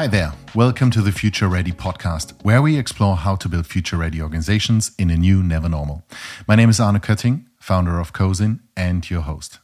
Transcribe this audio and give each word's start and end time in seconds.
Hi 0.00 0.06
there. 0.06 0.32
Welcome 0.54 0.90
to 0.92 1.02
the 1.02 1.12
Future 1.12 1.46
Ready 1.46 1.72
podcast, 1.72 2.32
where 2.42 2.62
we 2.62 2.78
explore 2.78 3.16
how 3.16 3.36
to 3.36 3.50
build 3.50 3.66
future 3.66 3.98
ready 3.98 4.22
organizations 4.22 4.92
in 4.96 5.10
a 5.10 5.14
new 5.14 5.42
never 5.42 5.68
normal. 5.68 6.04
My 6.48 6.56
name 6.56 6.70
is 6.70 6.80
Arne 6.80 7.00
Kötting, 7.00 7.44
founder 7.58 8.00
of 8.00 8.14
Cosin 8.14 8.60
and 8.74 9.10
your 9.10 9.20
host. 9.20 9.58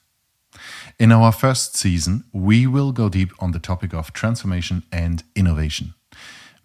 In 0.98 1.10
our 1.10 1.32
first 1.32 1.74
season, 1.74 2.24
we 2.34 2.66
will 2.66 2.92
go 2.92 3.08
deep 3.08 3.32
on 3.38 3.52
the 3.52 3.58
topic 3.58 3.94
of 3.94 4.12
transformation 4.12 4.82
and 4.92 5.22
innovation. 5.34 5.94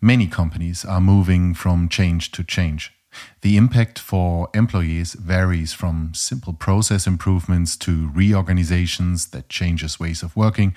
Many 0.02 0.28
companies 0.28 0.84
are 0.84 1.00
moving 1.00 1.54
from 1.54 1.88
change 1.88 2.32
to 2.32 2.44
change. 2.44 2.92
The 3.40 3.56
impact 3.56 4.00
for 4.00 4.50
employees 4.54 5.14
varies 5.14 5.72
from 5.72 6.14
simple 6.14 6.52
process 6.52 7.08
improvements 7.08 7.78
to 7.78 8.12
reorganizations 8.14 9.28
that 9.28 9.48
changes 9.48 9.98
ways 9.98 10.24
of 10.24 10.36
working 10.36 10.76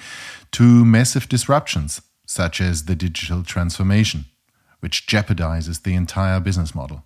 to 0.52 0.84
massive 0.84 1.28
disruptions 1.28 2.00
such 2.26 2.60
as 2.60 2.84
the 2.84 2.94
digital 2.94 3.42
transformation, 3.42 4.26
which 4.80 5.06
jeopardizes 5.06 5.82
the 5.82 5.94
entire 5.94 6.40
business 6.40 6.74
model. 6.74 7.04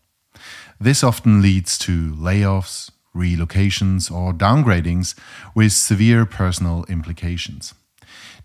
This 0.80 1.02
often 1.02 1.42
leads 1.42 1.78
to 1.78 2.14
layoffs, 2.14 2.90
relocations, 3.14 4.10
or 4.10 4.32
downgradings 4.32 5.18
with 5.54 5.72
severe 5.72 6.24
personal 6.24 6.84
implications. 6.88 7.74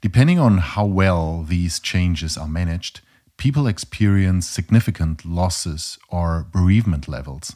Depending 0.01 0.39
on 0.39 0.57
how 0.57 0.85
well 0.85 1.43
these 1.43 1.79
changes 1.79 2.37
are 2.37 2.47
managed, 2.47 3.01
people 3.37 3.67
experience 3.67 4.47
significant 4.47 5.25
losses 5.25 5.97
or 6.09 6.45
bereavement 6.51 7.07
levels. 7.07 7.55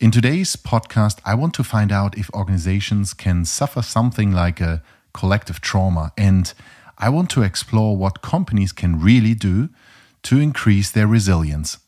In 0.00 0.10
today's 0.10 0.56
podcast, 0.56 1.20
I 1.24 1.34
want 1.34 1.54
to 1.54 1.64
find 1.64 1.92
out 1.92 2.18
if 2.18 2.28
organizations 2.34 3.14
can 3.14 3.44
suffer 3.44 3.82
something 3.82 4.32
like 4.32 4.60
a 4.60 4.82
collective 5.12 5.60
trauma, 5.60 6.12
and 6.16 6.52
I 6.98 7.08
want 7.08 7.30
to 7.30 7.42
explore 7.42 7.96
what 7.96 8.22
companies 8.22 8.72
can 8.72 9.00
really 9.00 9.34
do 9.34 9.70
to 10.24 10.38
increase 10.38 10.90
their 10.90 11.06
resilience. 11.06 11.78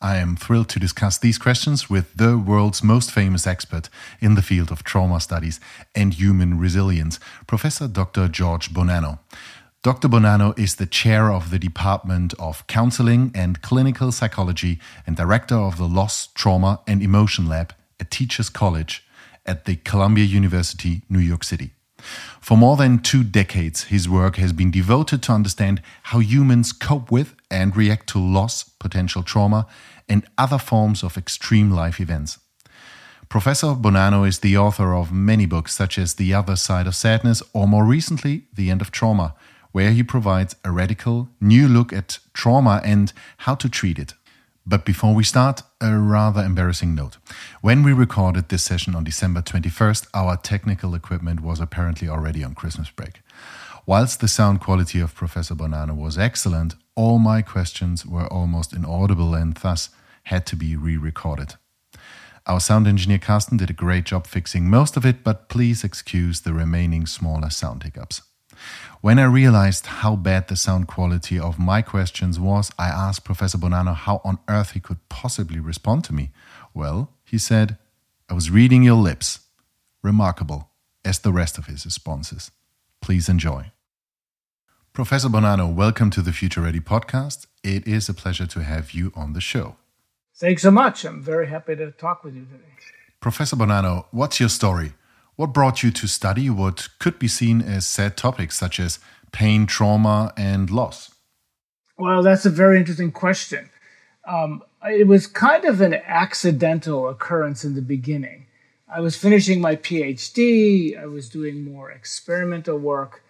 I 0.00 0.16
am 0.16 0.36
thrilled 0.36 0.68
to 0.70 0.78
discuss 0.78 1.16
these 1.16 1.38
questions 1.38 1.88
with 1.88 2.14
the 2.14 2.36
world's 2.36 2.82
most 2.82 3.10
famous 3.10 3.46
expert 3.46 3.88
in 4.20 4.34
the 4.34 4.42
field 4.42 4.70
of 4.70 4.84
trauma 4.84 5.20
studies 5.20 5.58
and 5.94 6.12
human 6.12 6.58
resilience, 6.58 7.18
Professor 7.46 7.88
Dr. 7.88 8.28
George 8.28 8.72
Bonanno. 8.72 9.20
Dr. 9.82 10.08
Bonanno 10.08 10.58
is 10.58 10.76
the 10.76 10.86
chair 10.86 11.30
of 11.30 11.50
the 11.50 11.58
Department 11.58 12.34
of 12.38 12.66
Counseling 12.66 13.30
and 13.34 13.62
Clinical 13.62 14.12
Psychology 14.12 14.80
and 15.06 15.16
director 15.16 15.54
of 15.54 15.78
the 15.78 15.88
Loss, 15.88 16.28
Trauma, 16.34 16.80
and 16.86 17.02
Emotion 17.02 17.46
Lab 17.48 17.72
at 18.00 18.10
Teachers 18.10 18.48
College 18.48 19.06
at 19.46 19.64
the 19.64 19.76
Columbia 19.76 20.24
University, 20.24 21.02
New 21.08 21.20
York 21.20 21.44
City. 21.44 21.70
For 22.40 22.56
more 22.56 22.76
than 22.76 23.00
two 23.00 23.24
decades, 23.24 23.84
his 23.84 24.08
work 24.08 24.36
has 24.36 24.52
been 24.52 24.70
devoted 24.70 25.22
to 25.24 25.32
understand 25.32 25.82
how 26.04 26.20
humans 26.20 26.72
cope 26.72 27.10
with 27.10 27.34
and 27.50 27.76
react 27.76 28.08
to 28.08 28.18
loss, 28.18 28.64
potential 28.78 29.22
trauma, 29.22 29.66
and 30.08 30.24
other 30.38 30.58
forms 30.58 31.02
of 31.02 31.16
extreme 31.16 31.70
life 31.70 32.00
events. 32.00 32.38
Professor 33.28 33.74
Bonanno 33.74 34.26
is 34.26 34.38
the 34.38 34.56
author 34.56 34.94
of 34.94 35.10
many 35.10 35.46
books, 35.46 35.74
such 35.74 35.98
as 35.98 36.14
The 36.14 36.32
Other 36.32 36.54
Side 36.54 36.86
of 36.86 36.94
Sadness, 36.94 37.42
or 37.52 37.66
more 37.66 37.84
recently, 37.84 38.44
The 38.54 38.70
End 38.70 38.80
of 38.80 38.92
Trauma, 38.92 39.34
where 39.72 39.90
he 39.90 40.04
provides 40.04 40.54
a 40.64 40.70
radical 40.70 41.28
new 41.40 41.66
look 41.66 41.92
at 41.92 42.20
trauma 42.32 42.80
and 42.84 43.12
how 43.38 43.56
to 43.56 43.68
treat 43.68 43.98
it. 43.98 44.14
But 44.68 44.84
before 44.84 45.14
we 45.14 45.22
start, 45.22 45.62
a 45.80 45.96
rather 45.96 46.42
embarrassing 46.42 46.92
note. 46.96 47.18
When 47.60 47.84
we 47.84 47.92
recorded 47.92 48.48
this 48.48 48.64
session 48.64 48.96
on 48.96 49.04
December 49.04 49.40
21st, 49.40 50.08
our 50.12 50.36
technical 50.36 50.96
equipment 50.96 51.40
was 51.40 51.60
apparently 51.60 52.08
already 52.08 52.42
on 52.42 52.56
Christmas 52.56 52.90
break. 52.90 53.20
Whilst 53.86 54.18
the 54.18 54.26
sound 54.26 54.60
quality 54.60 54.98
of 54.98 55.14
Professor 55.14 55.54
Bonanno 55.54 55.94
was 55.94 56.18
excellent, 56.18 56.74
all 56.96 57.20
my 57.20 57.42
questions 57.42 58.04
were 58.04 58.26
almost 58.26 58.72
inaudible 58.72 59.34
and 59.34 59.54
thus 59.54 59.90
had 60.24 60.44
to 60.46 60.56
be 60.56 60.74
re 60.74 60.96
recorded. 60.96 61.54
Our 62.44 62.58
sound 62.58 62.88
engineer 62.88 63.18
Carsten 63.18 63.56
did 63.56 63.70
a 63.70 63.84
great 63.84 64.04
job 64.04 64.26
fixing 64.26 64.68
most 64.68 64.96
of 64.96 65.06
it, 65.06 65.22
but 65.22 65.48
please 65.48 65.84
excuse 65.84 66.40
the 66.40 66.52
remaining 66.52 67.06
smaller 67.06 67.50
sound 67.50 67.84
hiccups. 67.84 68.22
When 69.00 69.18
I 69.18 69.24
realized 69.24 69.86
how 69.86 70.16
bad 70.16 70.48
the 70.48 70.56
sound 70.56 70.88
quality 70.88 71.38
of 71.38 71.58
my 71.58 71.82
questions 71.82 72.40
was, 72.40 72.72
I 72.78 72.88
asked 72.88 73.24
Professor 73.24 73.58
Bonanno 73.58 73.94
how 73.94 74.20
on 74.24 74.38
earth 74.48 74.72
he 74.72 74.80
could 74.80 75.06
possibly 75.08 75.60
respond 75.60 76.04
to 76.04 76.14
me. 76.14 76.30
Well, 76.74 77.12
he 77.24 77.38
said, 77.38 77.78
I 78.28 78.34
was 78.34 78.50
reading 78.50 78.82
your 78.82 78.96
lips. 78.96 79.40
Remarkable, 80.02 80.70
as 81.04 81.20
the 81.20 81.32
rest 81.32 81.58
of 81.58 81.66
his 81.66 81.84
responses. 81.84 82.50
Please 83.00 83.28
enjoy. 83.28 83.72
Professor 84.92 85.28
Bonanno, 85.28 85.72
welcome 85.72 86.10
to 86.10 86.22
the 86.22 86.32
Future 86.32 86.62
Ready 86.62 86.80
podcast. 86.80 87.46
It 87.62 87.86
is 87.86 88.08
a 88.08 88.14
pleasure 88.14 88.46
to 88.46 88.62
have 88.62 88.92
you 88.92 89.12
on 89.14 89.34
the 89.34 89.40
show. 89.40 89.76
Thanks 90.34 90.62
so 90.62 90.70
much. 90.70 91.04
I'm 91.04 91.22
very 91.22 91.48
happy 91.48 91.76
to 91.76 91.90
talk 91.90 92.24
with 92.24 92.34
you 92.34 92.46
today. 92.46 92.64
Professor 93.20 93.56
Bonanno, 93.56 94.06
what's 94.10 94.40
your 94.40 94.48
story? 94.48 94.94
What 95.36 95.52
brought 95.52 95.82
you 95.82 95.90
to 95.90 96.06
study 96.06 96.48
what 96.48 96.88
could 96.98 97.18
be 97.18 97.28
seen 97.28 97.60
as 97.60 97.86
sad 97.86 98.16
topics 98.16 98.56
such 98.56 98.80
as 98.80 98.98
pain, 99.32 99.66
trauma, 99.66 100.32
and 100.34 100.70
loss? 100.70 101.14
Well, 101.98 102.22
that's 102.22 102.46
a 102.46 102.50
very 102.50 102.78
interesting 102.78 103.12
question. 103.12 103.68
Um, 104.26 104.62
it 104.82 105.06
was 105.06 105.26
kind 105.26 105.66
of 105.66 105.82
an 105.82 105.94
accidental 105.94 107.08
occurrence 107.08 107.64
in 107.64 107.74
the 107.74 107.82
beginning. 107.82 108.46
I 108.88 109.00
was 109.00 109.16
finishing 109.16 109.60
my 109.60 109.76
PhD, 109.76 110.98
I 110.98 111.06
was 111.06 111.28
doing 111.28 111.64
more 111.64 111.90
experimental 111.90 112.78
work, 112.78 113.22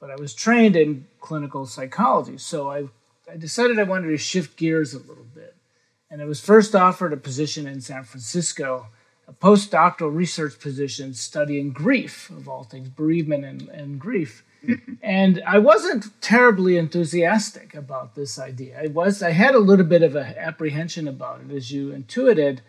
but 0.00 0.10
I 0.10 0.16
was 0.16 0.32
trained 0.32 0.76
in 0.76 1.06
clinical 1.20 1.66
psychology. 1.66 2.38
So 2.38 2.70
I, 2.70 2.88
I 3.30 3.36
decided 3.36 3.78
I 3.78 3.82
wanted 3.82 4.08
to 4.08 4.16
shift 4.16 4.56
gears 4.56 4.94
a 4.94 4.98
little 4.98 5.26
bit. 5.34 5.56
And 6.10 6.22
I 6.22 6.24
was 6.24 6.40
first 6.40 6.74
offered 6.74 7.12
a 7.12 7.18
position 7.18 7.66
in 7.66 7.80
San 7.80 8.04
Francisco 8.04 8.86
a 9.30 9.32
postdoctoral 9.34 10.14
research 10.14 10.58
position 10.58 11.14
studying 11.14 11.70
grief, 11.70 12.30
of 12.30 12.48
all 12.48 12.64
things, 12.64 12.88
bereavement 12.88 13.44
and, 13.44 13.68
and 13.68 14.00
grief. 14.00 14.42
and 15.02 15.40
I 15.46 15.58
wasn't 15.58 16.20
terribly 16.20 16.76
enthusiastic 16.76 17.74
about 17.74 18.16
this 18.16 18.38
idea. 18.40 18.80
I 18.82 18.88
was 18.88 19.22
I 19.22 19.30
had 19.30 19.54
a 19.54 19.60
little 19.60 19.86
bit 19.86 20.02
of 20.02 20.16
an 20.16 20.34
apprehension 20.36 21.06
about 21.06 21.42
it, 21.42 21.54
as 21.54 21.70
you 21.70 21.92
intuited, 21.92 22.60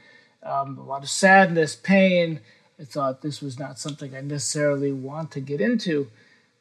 um, 0.44 0.78
a 0.78 0.84
lot 0.84 1.04
of 1.04 1.10
sadness, 1.10 1.76
pain. 1.76 2.40
I 2.80 2.84
thought 2.84 3.22
this 3.22 3.42
was 3.42 3.58
not 3.58 3.80
something 3.80 4.16
I 4.16 4.22
necessarily 4.22 4.92
want 4.92 5.32
to 5.32 5.42
get 5.42 5.62
into, 5.62 6.10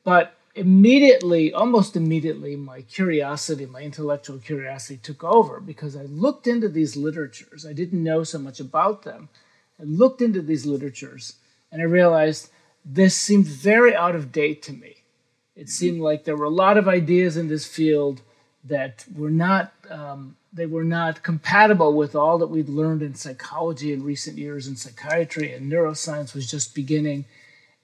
but 0.02 0.34
immediately, 0.54 1.52
almost 1.52 1.94
immediately, 1.94 2.56
my 2.56 2.82
curiosity, 2.82 3.66
my 3.66 3.82
intellectual 3.82 4.38
curiosity, 4.38 4.98
took 5.02 5.22
over 5.22 5.60
because 5.60 5.94
I 5.94 6.02
looked 6.02 6.46
into 6.46 6.68
these 6.68 6.96
literatures. 6.96 7.66
I 7.66 7.74
didn't 7.74 8.02
know 8.02 8.24
so 8.24 8.38
much 8.38 8.60
about 8.60 9.02
them 9.02 9.28
I 9.80 9.84
looked 9.84 10.20
into 10.20 10.42
these 10.42 10.66
literatures 10.66 11.36
and 11.72 11.80
I 11.80 11.84
realized 11.84 12.50
this 12.84 13.16
seemed 13.16 13.46
very 13.46 13.94
out 13.94 14.14
of 14.14 14.32
date 14.32 14.62
to 14.62 14.72
me. 14.72 14.96
It 15.56 15.68
seemed 15.68 16.00
like 16.00 16.24
there 16.24 16.36
were 16.36 16.44
a 16.44 16.50
lot 16.50 16.78
of 16.78 16.88
ideas 16.88 17.36
in 17.36 17.48
this 17.48 17.66
field 17.66 18.22
that 18.64 19.04
were 19.14 19.30
not 19.30 19.72
um, 19.90 20.36
they 20.52 20.66
were 20.66 20.84
not 20.84 21.22
compatible 21.22 21.94
with 21.94 22.14
all 22.14 22.38
that 22.38 22.48
we'd 22.48 22.68
learned 22.68 23.02
in 23.02 23.14
psychology 23.14 23.92
in 23.92 24.02
recent 24.02 24.36
years 24.36 24.66
and 24.66 24.78
psychiatry 24.78 25.52
and 25.52 25.70
neuroscience 25.70 26.34
was 26.34 26.50
just 26.50 26.74
beginning. 26.74 27.24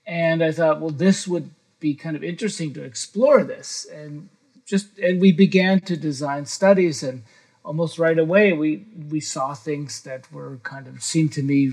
And 0.06 0.42
i 0.42 0.52
thought 0.52 0.80
well 0.80 0.90
this 0.90 1.26
would 1.26 1.50
be 1.80 1.94
kind 1.94 2.16
of 2.16 2.24
interesting 2.24 2.72
to 2.74 2.84
explore 2.84 3.44
this. 3.44 3.86
And 3.92 4.28
just 4.64 4.98
and 4.98 5.20
we 5.20 5.32
began 5.32 5.80
to 5.80 5.96
design 5.96 6.46
studies 6.46 7.02
and 7.02 7.22
almost 7.66 7.98
right 7.98 8.18
away 8.18 8.52
we 8.52 8.86
we 9.10 9.20
saw 9.20 9.52
things 9.52 10.02
that 10.02 10.32
were 10.32 10.56
kind 10.62 10.86
of 10.86 11.02
seemed 11.02 11.32
to 11.32 11.42
me 11.42 11.72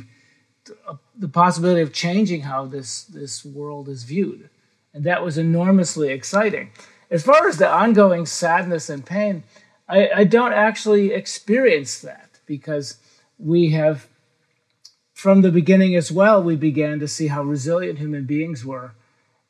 the 1.17 1.27
possibility 1.27 1.81
of 1.81 1.93
changing 1.93 2.41
how 2.41 2.65
this 2.65 3.03
this 3.03 3.45
world 3.45 3.89
is 3.89 4.03
viewed, 4.03 4.49
and 4.93 5.03
that 5.03 5.23
was 5.23 5.37
enormously 5.37 6.09
exciting. 6.09 6.71
As 7.09 7.23
far 7.23 7.47
as 7.47 7.57
the 7.57 7.69
ongoing 7.69 8.25
sadness 8.25 8.89
and 8.89 9.05
pain, 9.05 9.43
I, 9.87 10.09
I 10.15 10.23
don't 10.23 10.53
actually 10.53 11.11
experience 11.11 11.99
that 12.01 12.39
because 12.45 12.97
we 13.37 13.71
have, 13.71 14.07
from 15.13 15.41
the 15.41 15.51
beginning 15.51 15.95
as 15.95 16.11
well, 16.11 16.41
we 16.41 16.55
began 16.55 16.99
to 16.99 17.07
see 17.07 17.27
how 17.27 17.43
resilient 17.43 17.99
human 17.99 18.25
beings 18.25 18.65
were. 18.65 18.93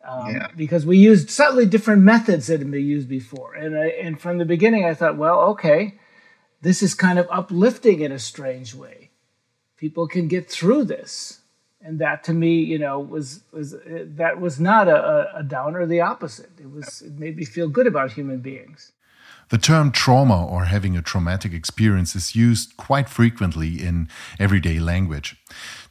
Um, 0.06 0.36
yeah. 0.36 0.48
Because 0.58 0.86
we 0.86 0.98
used 0.98 1.30
slightly 1.30 1.66
different 1.66 2.02
methods 2.02 2.48
that 2.48 2.60
had 2.60 2.70
been 2.70 2.86
used 2.86 3.08
before, 3.08 3.54
and 3.54 3.78
I, 3.78 3.88
and 3.88 4.20
from 4.20 4.38
the 4.38 4.46
beginning 4.46 4.84
I 4.84 4.94
thought, 4.94 5.18
well, 5.18 5.40
okay, 5.52 5.98
this 6.64 6.82
is 6.82 6.94
kind 6.94 7.20
of 7.20 7.28
uplifting 7.30 8.00
in 8.00 8.12
a 8.12 8.20
strange 8.20 8.74
way. 8.74 9.12
People 9.78 10.08
can 10.08 10.28
get 10.28 10.50
through 10.50 10.86
this. 10.86 11.42
And 11.86 12.00
that 12.00 12.24
to 12.24 12.34
me 12.34 12.64
you 12.64 12.80
know 12.80 12.98
was 12.98 13.42
was 13.52 13.76
that 14.22 14.40
was 14.40 14.58
not 14.58 14.88
a, 14.88 15.30
a 15.36 15.44
downer 15.44 15.86
the 15.86 16.00
opposite. 16.00 16.52
It 16.58 16.72
was 16.72 17.02
it 17.02 17.20
made 17.20 17.36
me 17.36 17.44
feel 17.44 17.68
good 17.68 17.88
about 17.88 18.14
human 18.14 18.40
beings. 18.40 18.94
The 19.50 19.58
term 19.58 19.92
trauma 19.92 20.46
or 20.48 20.66
having 20.66 20.96
a 20.96 21.02
traumatic 21.02 21.52
experience 21.54 22.16
is 22.16 22.36
used 22.36 22.78
quite 22.78 23.10
frequently 23.10 23.84
in 23.86 24.08
everyday 24.40 24.80
language. 24.80 25.36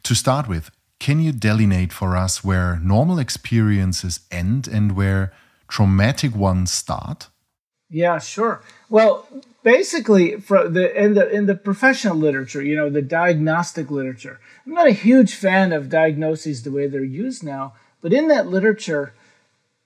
To 0.01 0.15
start 0.15 0.47
with 0.47 0.71
can 0.99 1.19
you 1.19 1.31
delineate 1.31 1.93
for 1.93 2.17
us 2.17 2.43
where 2.43 2.79
normal 2.81 3.19
experiences 3.19 4.21
end 4.31 4.67
and 4.67 4.95
where 4.95 5.31
traumatic 5.67 6.35
ones 6.35 6.71
start? 6.71 7.27
Yeah, 7.89 8.17
sure. 8.17 8.63
Well, 8.89 9.27
basically, 9.63 10.39
for 10.39 10.67
the 10.67 10.95
in 11.01 11.13
the 11.13 11.29
in 11.29 11.45
the 11.45 11.55
professional 11.55 12.15
literature, 12.15 12.61
you 12.61 12.75
know, 12.75 12.89
the 12.89 13.01
diagnostic 13.01 13.89
literature. 13.89 14.39
I'm 14.65 14.73
not 14.73 14.87
a 14.87 14.91
huge 14.91 15.33
fan 15.33 15.73
of 15.73 15.89
diagnoses 15.89 16.63
the 16.63 16.71
way 16.71 16.87
they're 16.87 17.03
used 17.03 17.43
now, 17.43 17.73
but 18.01 18.13
in 18.13 18.27
that 18.27 18.47
literature, 18.47 19.13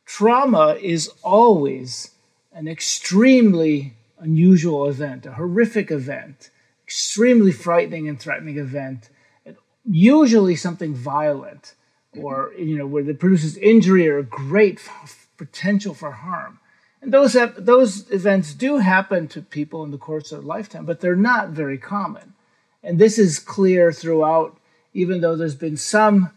trauma 0.05 0.77
is 0.81 1.09
always 1.23 2.11
an 2.51 2.67
extremely 2.67 3.93
unusual 4.19 4.87
event, 4.89 5.25
a 5.25 5.33
horrific 5.33 5.91
event, 5.91 6.49
extremely 6.83 7.51
frightening 7.51 8.07
and 8.09 8.19
threatening 8.19 8.57
event, 8.57 9.09
usually 9.85 10.55
something 10.55 10.95
violent 10.95 11.75
or 12.17 12.51
you 12.57 12.77
know 12.77 12.87
where 12.87 13.07
it 13.07 13.19
produces 13.19 13.57
injury 13.57 14.07
or 14.07 14.21
great 14.23 14.81
potential 15.37 15.93
for 15.93 16.11
harm. 16.11 16.59
And 17.01 17.13
those 17.13 17.37
those 17.57 18.09
events 18.11 18.53
do 18.53 18.77
happen 18.77 19.27
to 19.29 19.41
people 19.41 19.83
in 19.83 19.91
the 19.91 19.97
course 19.97 20.31
of 20.31 20.39
their 20.39 20.47
lifetime, 20.47 20.85
but 20.85 20.99
they're 20.99 21.15
not 21.15 21.49
very 21.49 21.77
common. 21.77 22.33
And 22.83 22.99
this 22.99 23.19
is 23.19 23.39
clear 23.39 23.91
throughout, 23.91 24.57
even 24.93 25.21
though 25.21 25.35
there's 25.35 25.55
been 25.55 25.77
some 25.77 26.31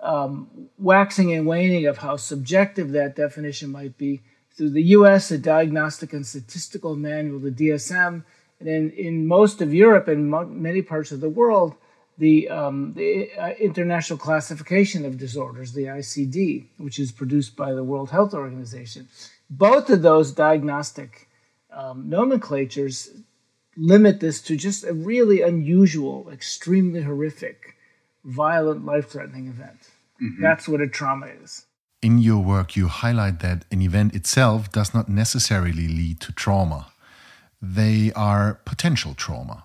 um, 0.00 0.68
waxing 0.78 1.32
and 1.32 1.46
waning 1.46 1.86
of 1.86 1.98
how 1.98 2.16
subjective 2.16 2.92
that 2.92 3.16
definition 3.16 3.70
might 3.70 3.96
be. 3.98 4.22
Through 4.56 4.70
the 4.70 4.82
US, 4.82 5.28
the 5.28 5.38
Diagnostic 5.38 6.12
and 6.12 6.26
Statistical 6.26 6.96
Manual, 6.96 7.38
the 7.38 7.50
DSM, 7.50 8.24
and 8.58 8.68
in, 8.68 8.90
in 8.90 9.26
most 9.26 9.62
of 9.62 9.72
Europe 9.72 10.08
and 10.08 10.30
many 10.30 10.82
parts 10.82 11.12
of 11.12 11.20
the 11.20 11.30
world, 11.30 11.74
the, 12.18 12.50
um, 12.50 12.92
the 12.94 13.30
uh, 13.32 13.50
International 13.58 14.18
Classification 14.18 15.06
of 15.06 15.16
Disorders, 15.16 15.72
the 15.72 15.84
ICD, 15.84 16.66
which 16.76 16.98
is 16.98 17.10
produced 17.10 17.56
by 17.56 17.72
the 17.72 17.84
World 17.84 18.10
Health 18.10 18.34
Organization. 18.34 19.08
Both 19.50 19.90
of 19.90 20.02
those 20.02 20.32
diagnostic 20.32 21.28
um, 21.72 22.08
nomenclatures 22.08 23.10
limit 23.76 24.20
this 24.20 24.40
to 24.42 24.56
just 24.56 24.84
a 24.84 24.92
really 24.92 25.42
unusual, 25.42 26.30
extremely 26.30 27.02
horrific, 27.02 27.76
violent, 28.24 28.84
life 28.84 29.10
threatening 29.10 29.48
event. 29.48 29.88
Mm-hmm. 30.22 30.42
That's 30.42 30.68
what 30.68 30.80
a 30.80 30.88
trauma 30.88 31.26
is. 31.26 31.66
In 32.02 32.18
your 32.18 32.42
work, 32.42 32.76
you 32.76 32.88
highlight 32.88 33.40
that 33.40 33.64
an 33.70 33.82
event 33.82 34.14
itself 34.14 34.72
does 34.72 34.94
not 34.94 35.08
necessarily 35.08 35.88
lead 35.88 36.20
to 36.20 36.32
trauma, 36.32 36.92
they 37.60 38.10
are 38.16 38.60
potential 38.64 39.14
trauma. 39.14 39.64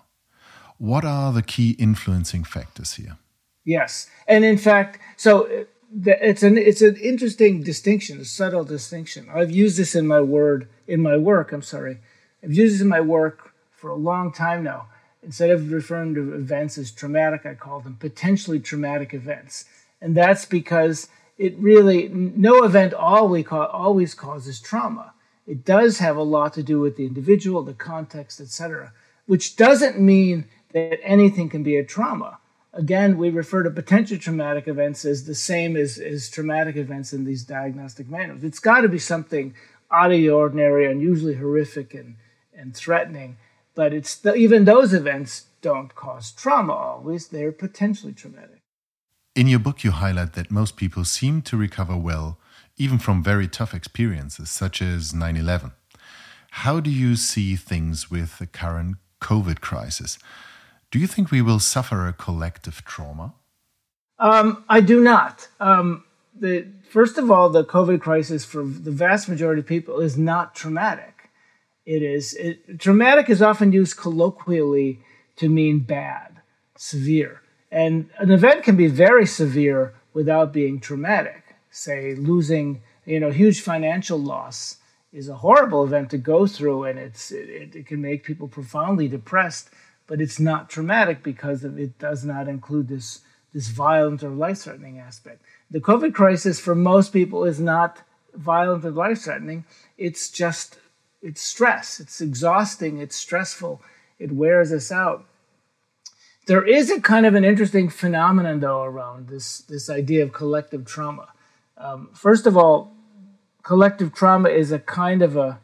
What 0.78 1.04
are 1.04 1.32
the 1.32 1.42
key 1.42 1.70
influencing 1.78 2.44
factors 2.44 2.94
here? 2.94 3.16
Yes, 3.64 4.08
and 4.28 4.44
in 4.44 4.58
fact, 4.58 5.00
so 5.16 5.46
uh, 5.46 5.64
it's 5.94 6.42
an 6.42 6.58
it's 6.58 6.82
an 6.82 6.96
interesting 6.96 7.62
distinction, 7.62 8.20
a 8.20 8.24
subtle 8.24 8.64
distinction. 8.64 9.28
I've 9.32 9.50
used 9.50 9.78
this 9.78 9.94
in 9.94 10.06
my 10.06 10.20
word 10.20 10.68
in 10.86 11.02
my 11.02 11.16
work. 11.16 11.52
I'm 11.52 11.62
sorry, 11.62 11.98
I've 12.42 12.52
used 12.52 12.74
this 12.74 12.80
in 12.82 12.88
my 12.88 13.00
work 13.00 13.52
for 13.70 13.90
a 13.90 13.96
long 13.96 14.32
time 14.32 14.62
now. 14.62 14.88
Instead 15.22 15.50
of 15.50 15.72
referring 15.72 16.14
to 16.14 16.34
events 16.34 16.78
as 16.78 16.92
traumatic, 16.92 17.44
I 17.44 17.54
call 17.54 17.80
them 17.80 17.96
potentially 17.96 18.60
traumatic 18.60 19.12
events, 19.12 19.64
and 20.00 20.16
that's 20.16 20.44
because 20.44 21.08
it 21.38 21.56
really 21.58 22.08
no 22.08 22.64
event 22.64 22.94
always 22.94 23.46
always 23.50 24.14
causes 24.14 24.60
trauma. 24.60 25.12
It 25.46 25.64
does 25.64 25.98
have 25.98 26.16
a 26.16 26.22
lot 26.22 26.54
to 26.54 26.62
do 26.62 26.80
with 26.80 26.96
the 26.96 27.06
individual, 27.06 27.62
the 27.62 27.74
context, 27.74 28.40
etc. 28.40 28.92
Which 29.26 29.56
doesn't 29.56 29.98
mean 30.00 30.46
that 30.72 30.98
anything 31.02 31.48
can 31.48 31.62
be 31.62 31.76
a 31.76 31.84
trauma. 31.84 32.38
Again, 32.76 33.16
we 33.16 33.30
refer 33.30 33.62
to 33.62 33.70
potential 33.70 34.18
traumatic 34.18 34.68
events 34.68 35.06
as 35.06 35.24
the 35.24 35.34
same 35.34 35.76
as, 35.76 35.98
as 35.98 36.28
traumatic 36.28 36.76
events 36.76 37.12
in 37.14 37.24
these 37.24 37.42
diagnostic 37.42 38.08
manuals. 38.08 38.44
It's 38.44 38.58
got 38.58 38.82
to 38.82 38.88
be 38.88 38.98
something 38.98 39.54
out 39.90 40.12
of 40.12 40.18
the 40.18 40.28
ordinary, 40.28 40.90
unusually 40.90 41.36
horrific 41.36 41.94
and, 41.94 42.16
and 42.54 42.76
threatening. 42.76 43.38
But 43.74 43.94
it's 43.94 44.14
the, 44.14 44.34
even 44.34 44.66
those 44.66 44.92
events 44.92 45.46
don't 45.62 45.94
cause 45.94 46.32
trauma 46.32 46.72
always, 46.72 47.28
they're 47.28 47.50
potentially 47.50 48.12
traumatic. 48.12 48.60
In 49.34 49.48
your 49.48 49.58
book, 49.58 49.82
you 49.82 49.90
highlight 49.90 50.34
that 50.34 50.50
most 50.50 50.76
people 50.76 51.04
seem 51.04 51.42
to 51.42 51.56
recover 51.56 51.96
well, 51.96 52.38
even 52.76 52.98
from 52.98 53.22
very 53.22 53.48
tough 53.48 53.74
experiences, 53.74 54.50
such 54.50 54.82
as 54.82 55.14
9 55.14 55.36
11. 55.36 55.72
How 56.50 56.80
do 56.80 56.90
you 56.90 57.16
see 57.16 57.56
things 57.56 58.10
with 58.10 58.38
the 58.38 58.46
current 58.46 58.96
COVID 59.20 59.60
crisis? 59.60 60.18
Do 60.90 60.98
you 60.98 61.06
think 61.06 61.30
we 61.30 61.42
will 61.42 61.58
suffer 61.58 62.06
a 62.06 62.12
collective 62.12 62.84
trauma? 62.84 63.34
Um, 64.18 64.64
I 64.68 64.80
do 64.80 65.02
not. 65.02 65.48
Um, 65.60 66.04
the, 66.34 66.66
first 66.88 67.18
of 67.18 67.30
all, 67.30 67.50
the 67.50 67.64
COVID 67.64 68.00
crisis 68.00 68.44
for 68.44 68.62
the 68.62 68.90
vast 68.90 69.28
majority 69.28 69.60
of 69.60 69.66
people 69.66 70.00
is 70.00 70.16
not 70.16 70.54
traumatic. 70.54 71.30
It 71.84 72.02
is 72.02 72.34
it, 72.34 72.80
traumatic 72.80 73.30
is 73.30 73.40
often 73.40 73.72
used 73.72 73.96
colloquially 73.96 75.00
to 75.36 75.48
mean 75.48 75.80
bad, 75.80 76.40
severe, 76.76 77.42
and 77.70 78.10
an 78.18 78.32
event 78.32 78.64
can 78.64 78.76
be 78.76 78.88
very 78.88 79.24
severe 79.24 79.94
without 80.12 80.52
being 80.52 80.80
traumatic. 80.80 81.54
Say 81.70 82.16
losing, 82.16 82.82
you 83.04 83.20
know, 83.20 83.30
huge 83.30 83.60
financial 83.60 84.18
loss 84.18 84.78
is 85.12 85.28
a 85.28 85.36
horrible 85.36 85.84
event 85.84 86.10
to 86.10 86.18
go 86.18 86.46
through, 86.46 86.84
and 86.84 86.98
it's 86.98 87.30
it, 87.30 87.76
it 87.76 87.86
can 87.86 88.02
make 88.02 88.24
people 88.24 88.48
profoundly 88.48 89.06
depressed 89.06 89.70
but 90.06 90.20
it's 90.20 90.38
not 90.38 90.70
traumatic 90.70 91.22
because 91.22 91.64
it 91.64 91.98
does 91.98 92.24
not 92.24 92.48
include 92.48 92.88
this 92.88 93.20
this 93.52 93.68
violent 93.68 94.22
or 94.22 94.28
life 94.28 94.58
threatening 94.58 94.98
aspect. 94.98 95.40
The 95.70 95.80
COVID 95.80 96.12
crisis 96.12 96.60
for 96.60 96.74
most 96.74 97.12
people 97.12 97.44
is 97.44 97.58
not 97.58 98.02
violent 98.34 98.84
or 98.84 98.90
life 98.90 99.22
threatening. 99.22 99.64
It's 99.96 100.30
just 100.30 100.78
it's 101.22 101.40
stress. 101.40 101.98
It's 101.98 102.20
exhausting. 102.20 102.98
It's 102.98 103.16
stressful. 103.16 103.80
It 104.18 104.32
wears 104.32 104.72
us 104.72 104.92
out. 104.92 105.24
There 106.46 106.64
is 106.64 106.90
a 106.90 107.00
kind 107.00 107.26
of 107.26 107.34
an 107.34 107.44
interesting 107.44 107.88
phenomenon 107.88 108.60
though 108.60 108.82
around 108.82 109.28
this 109.28 109.60
this 109.60 109.90
idea 109.90 110.22
of 110.22 110.32
collective 110.32 110.84
trauma. 110.84 111.28
Um, 111.78 112.10
first 112.14 112.46
of 112.46 112.56
all, 112.56 112.92
collective 113.62 114.14
trauma 114.14 114.48
is 114.48 114.70
a 114.70 114.78
kind 114.78 115.22
of 115.22 115.36
a, 115.36 115.58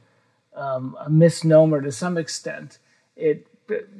um, 0.55 0.97
a 1.01 1.09
misnomer 1.09 1.81
to 1.81 1.93
some 1.93 2.19
extent. 2.19 2.79
It 3.17 3.47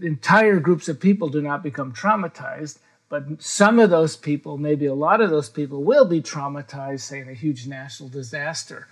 entire 0.01 0.61
groups 0.61 0.89
of 0.89 1.01
people 1.01 1.29
do 1.29 1.41
not 1.43 1.63
become 1.63 1.93
traumatized, 1.93 2.79
but 3.09 3.43
some 3.43 3.79
of 3.79 3.91
those 3.91 4.17
people, 4.17 4.57
maybe 4.57 4.87
a 4.87 4.95
lot 4.95 5.21
of 5.21 5.31
those 5.31 5.51
people, 5.51 5.83
will 5.83 6.07
be 6.07 6.23
traumatized, 6.23 7.01
say, 7.01 7.21
in 7.21 7.29
a 7.29 7.35
huge 7.35 7.67
national 7.67 8.09
disaster. 8.09 8.89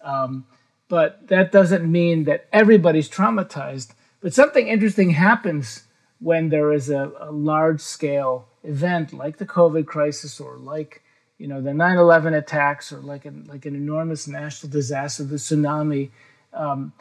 Um, 0.00 0.46
but 0.88 1.26
that 1.28 1.50
doesn't 1.50 1.90
mean 1.90 2.24
that 2.24 2.46
everybody's 2.52 3.08
traumatized. 3.08 3.94
But 4.20 4.34
something 4.34 4.68
interesting 4.68 5.10
happens 5.10 5.84
when 6.20 6.48
there 6.48 6.72
is 6.72 6.88
a, 6.88 7.12
a 7.18 7.32
large 7.32 7.80
scale 7.80 8.46
event 8.62 9.12
like 9.12 9.36
the 9.36 9.46
COVID 9.46 9.86
crisis 9.86 10.40
or 10.40 10.56
like 10.56 11.02
you 11.36 11.46
know 11.46 11.60
the 11.60 11.70
9/11 11.70 12.36
attacks 12.36 12.92
or 12.92 13.00
like 13.00 13.24
an 13.24 13.44
like 13.48 13.66
an 13.66 13.74
enormous 13.74 14.26
national 14.26 14.70
disaster, 14.70 15.24
the 15.24 15.36
tsunami. 15.36 16.10
Um, 16.52 16.92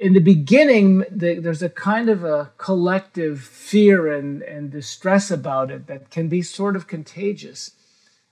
in 0.00 0.14
the 0.14 0.20
beginning, 0.20 1.04
the, 1.10 1.38
there's 1.38 1.62
a 1.62 1.68
kind 1.68 2.08
of 2.08 2.24
a 2.24 2.50
collective 2.56 3.42
fear 3.42 4.08
and, 4.08 4.40
and 4.42 4.70
distress 4.70 5.30
about 5.30 5.70
it 5.70 5.86
that 5.88 6.10
can 6.10 6.26
be 6.26 6.40
sort 6.40 6.74
of 6.74 6.86
contagious. 6.86 7.72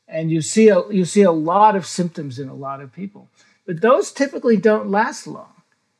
And 0.09 0.31
you 0.31 0.41
see, 0.41 0.71
a, 0.71 0.89
you 0.91 1.05
see 1.05 1.23
a 1.23 1.31
lot 1.31 1.77
of 1.77 1.85
symptoms 1.85 2.39
in 2.39 2.49
a 2.49 2.55
lot 2.55 2.81
of 2.81 2.91
people. 2.91 3.29
But 3.67 3.83
those 3.83 4.13
typically 4.13 4.57
don't 4.57 4.91
last 4.91 5.27
long. 5.27 5.53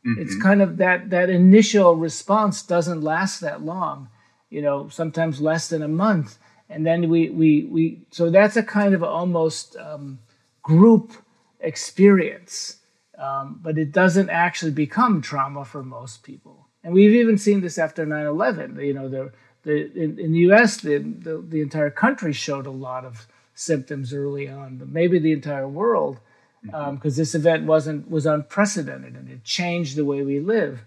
Mm-hmm. 0.07 0.23
It's 0.23 0.41
kind 0.41 0.63
of 0.63 0.79
that, 0.79 1.11
that 1.11 1.29
initial 1.29 1.97
response 1.97 2.63
doesn't 2.63 3.03
last 3.03 3.43
that 3.43 3.63
long, 3.63 4.09
you 4.49 4.63
know, 4.63 4.89
sometimes 4.89 5.39
less 5.39 5.69
than 5.69 5.83
a 5.83 5.89
month. 5.89 6.39
And 6.71 6.87
then 6.87 7.11
we, 7.11 7.29
we, 7.29 7.65
we 7.65 8.01
so 8.11 8.31
that's 8.31 8.57
a 8.57 8.63
kind 8.63 8.95
of 8.95 9.03
almost 9.03 9.77
um, 9.77 10.21
group 10.63 11.13
experience 11.61 12.78
um, 13.19 13.61
but 13.63 13.79
it 13.79 13.93
doesn't 13.93 14.31
actually 14.31 14.71
become 14.71 15.21
trauma 15.21 15.65
for 15.65 15.83
most 15.83 16.23
people. 16.23 16.67
And 16.85 16.95
we've 16.95 17.15
even 17.15 17.37
seen 17.37 17.61
this 17.61 17.79
after 17.79 18.07
9 18.07 18.27
11. 18.27 18.79
You 18.81 18.95
know, 18.95 19.09
the, 19.09 19.33
the, 19.65 19.93
in, 19.93 20.19
in 20.19 20.33
the 20.33 20.39
US, 20.51 20.79
the, 20.79 20.99
the, 20.99 21.45
the, 21.47 21.61
entire 21.61 21.91
country 21.91 22.33
showed 22.33 22.67
a 22.67 22.71
lot 22.71 23.05
of 23.05 23.27
symptoms 23.55 24.15
early 24.15 24.49
on, 24.49 24.77
but 24.77 24.89
maybe 24.89 25.19
the 25.19 25.33
entire 25.33 25.69
world, 25.69 26.21
because 26.63 26.79
um, 26.89 27.01
this 27.03 27.35
event 27.35 27.65
wasn't 27.65 28.09
was 28.09 28.27
unprecedented 28.27 29.15
and 29.15 29.29
it 29.29 29.43
changed 29.45 29.97
the 29.97 30.05
way 30.05 30.23
we 30.23 30.39
live. 30.39 30.81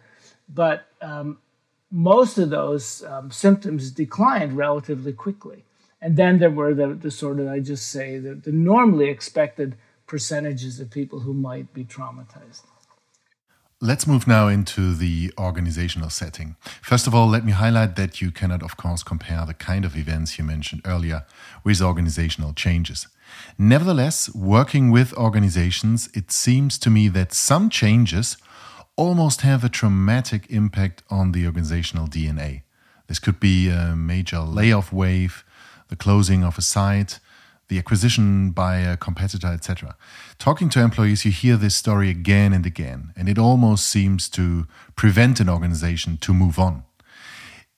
But 0.48 0.86
um, 1.02 1.38
most 1.92 2.38
of 2.38 2.50
those 2.50 3.04
um, 3.04 3.32
symptoms 3.32 3.92
declined 3.92 4.54
relatively 4.54 5.14
quickly. 5.14 5.66
And 6.02 6.18
then 6.18 6.40
there 6.40 6.50
were 6.50 6.74
the, 6.74 6.88
the 6.96 7.12
sort 7.12 7.40
of, 7.40 7.48
I 7.48 7.60
just 7.60 7.90
say, 7.90 8.18
the, 8.18 8.34
the 8.34 8.52
normally 8.52 9.10
expected 9.10 9.76
percentages 10.12 10.82
of 10.82 10.92
people 10.92 11.22
who 11.22 11.34
might 11.34 11.74
be 11.74 11.86
traumatized. 11.86 12.64
Let's 13.80 14.06
move 14.06 14.28
now 14.28 14.50
into 14.50 14.94
the 14.94 15.32
organizational 15.40 16.10
setting. 16.10 16.58
First 16.82 17.08
of 17.08 17.16
all, 17.16 17.30
let 17.30 17.46
me 17.46 17.54
highlight 17.54 17.96
that 17.96 18.20
you 18.20 18.30
cannot, 18.30 18.62
of 18.62 18.76
course, 18.76 19.04
compare 19.04 19.46
the 19.46 19.54
kind 19.54 19.86
of 19.86 19.96
events 19.96 20.38
you 20.38 20.44
mentioned 20.44 20.82
earlier 20.84 21.26
with 21.64 21.82
organizational 21.82 22.52
changes. 22.52 23.08
Nevertheless, 23.58 24.30
working 24.36 24.92
with 24.92 25.14
organizations, 25.14 26.10
it 26.14 26.30
seems 26.30 26.78
to 26.80 26.90
me 26.90 27.08
that 27.08 27.32
some 27.32 27.70
changes 27.70 28.36
almost 28.98 29.42
have 29.42 29.64
a 29.64 29.70
traumatic 29.70 30.46
impact 30.50 31.04
on 31.10 31.32
the 31.32 31.46
organizational 31.46 32.08
DNA. 32.08 32.64
This 33.08 33.20
could 33.20 33.40
be 33.40 33.70
a 33.70 33.96
major 33.96 34.42
layoff 34.42 34.92
wave, 34.92 35.46
the 35.88 35.96
closing 35.96 36.44
of 36.44 36.58
a 36.58 36.62
site, 36.62 37.22
the 37.72 37.80
acquisition 37.80 38.50
by 38.50 38.80
a 38.80 38.98
competitor, 38.98 39.48
etc. 39.48 39.96
Talking 40.38 40.68
to 40.72 40.82
employees, 40.82 41.24
you 41.24 41.32
hear 41.32 41.56
this 41.56 41.74
story 41.74 42.10
again 42.10 42.52
and 42.52 42.66
again, 42.66 43.14
and 43.16 43.30
it 43.30 43.40
almost 43.40 43.88
seems 43.88 44.28
to 44.32 44.68
prevent 44.98 45.40
an 45.40 45.48
organization 45.48 46.18
to 46.18 46.34
move 46.34 46.60
on. 46.60 46.84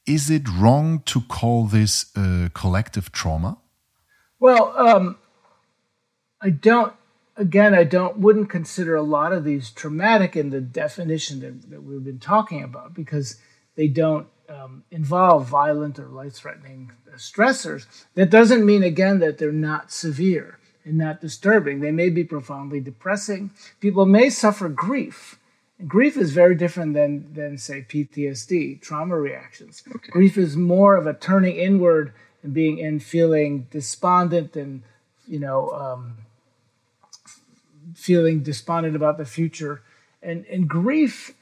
Is 0.08 0.32
it 0.32 0.50
wrong 0.50 1.04
to 1.06 1.22
call 1.22 1.66
this 1.66 2.12
a 2.18 2.50
collective 2.56 3.12
trauma? 3.12 3.60
Well, 4.40 4.74
um, 4.76 5.18
I 6.42 6.50
don't. 6.50 6.94
Again, 7.38 7.76
I 7.76 7.84
don't. 7.84 8.18
Wouldn't 8.18 8.50
consider 8.50 8.96
a 8.96 9.04
lot 9.04 9.32
of 9.32 9.44
these 9.44 9.70
traumatic 9.70 10.36
in 10.36 10.50
the 10.50 10.60
definition 10.60 11.40
that, 11.42 11.70
that 11.70 11.84
we've 11.84 12.04
been 12.04 12.20
talking 12.20 12.64
about 12.64 12.96
because 12.96 13.38
they 13.76 13.88
don't 13.88 14.26
um, 14.54 14.84
involve 14.92 15.48
violent 15.48 16.00
or 16.00 16.08
life-threatening 16.08 16.92
stressors. 17.16 17.86
That 18.16 18.30
doesn't 18.30 18.66
mean 18.66 18.84
again 18.84 19.20
that 19.20 19.38
they're 19.38 19.52
not 19.52 19.92
severe 19.92 20.60
and 20.86 20.98
not 20.98 21.22
disturbing. 21.22 21.80
They 21.80 21.92
may 21.92 22.10
be 22.10 22.24
profoundly 22.24 22.80
depressing. 22.80 23.52
People 23.80 24.06
may 24.06 24.30
suffer 24.30 24.70
grief. 24.70 25.40
And 25.80 25.90
grief 25.90 26.18
is 26.18 26.32
very 26.32 26.56
different 26.56 26.94
than, 26.94 27.34
than 27.34 27.58
say 27.58 27.86
PTSD, 27.88 28.82
trauma 28.82 29.18
reactions. 29.18 29.84
Okay. 29.88 30.12
Grief 30.12 30.38
is 30.38 30.56
more 30.56 30.96
of 30.96 31.08
a 31.08 31.14
turning 31.14 31.56
inward 31.56 32.14
and 32.44 32.54
being 32.54 32.84
and 32.84 33.02
feeling 33.02 33.68
despondent 33.72 34.56
and 34.56 34.84
you 35.28 35.40
know 35.40 35.70
um, 35.72 36.18
feeling 37.96 38.44
despondent 38.44 38.96
about 38.96 39.18
the 39.18 39.26
future. 39.26 39.82
And 40.22 40.46
and 40.46 40.68
grief 40.68 41.34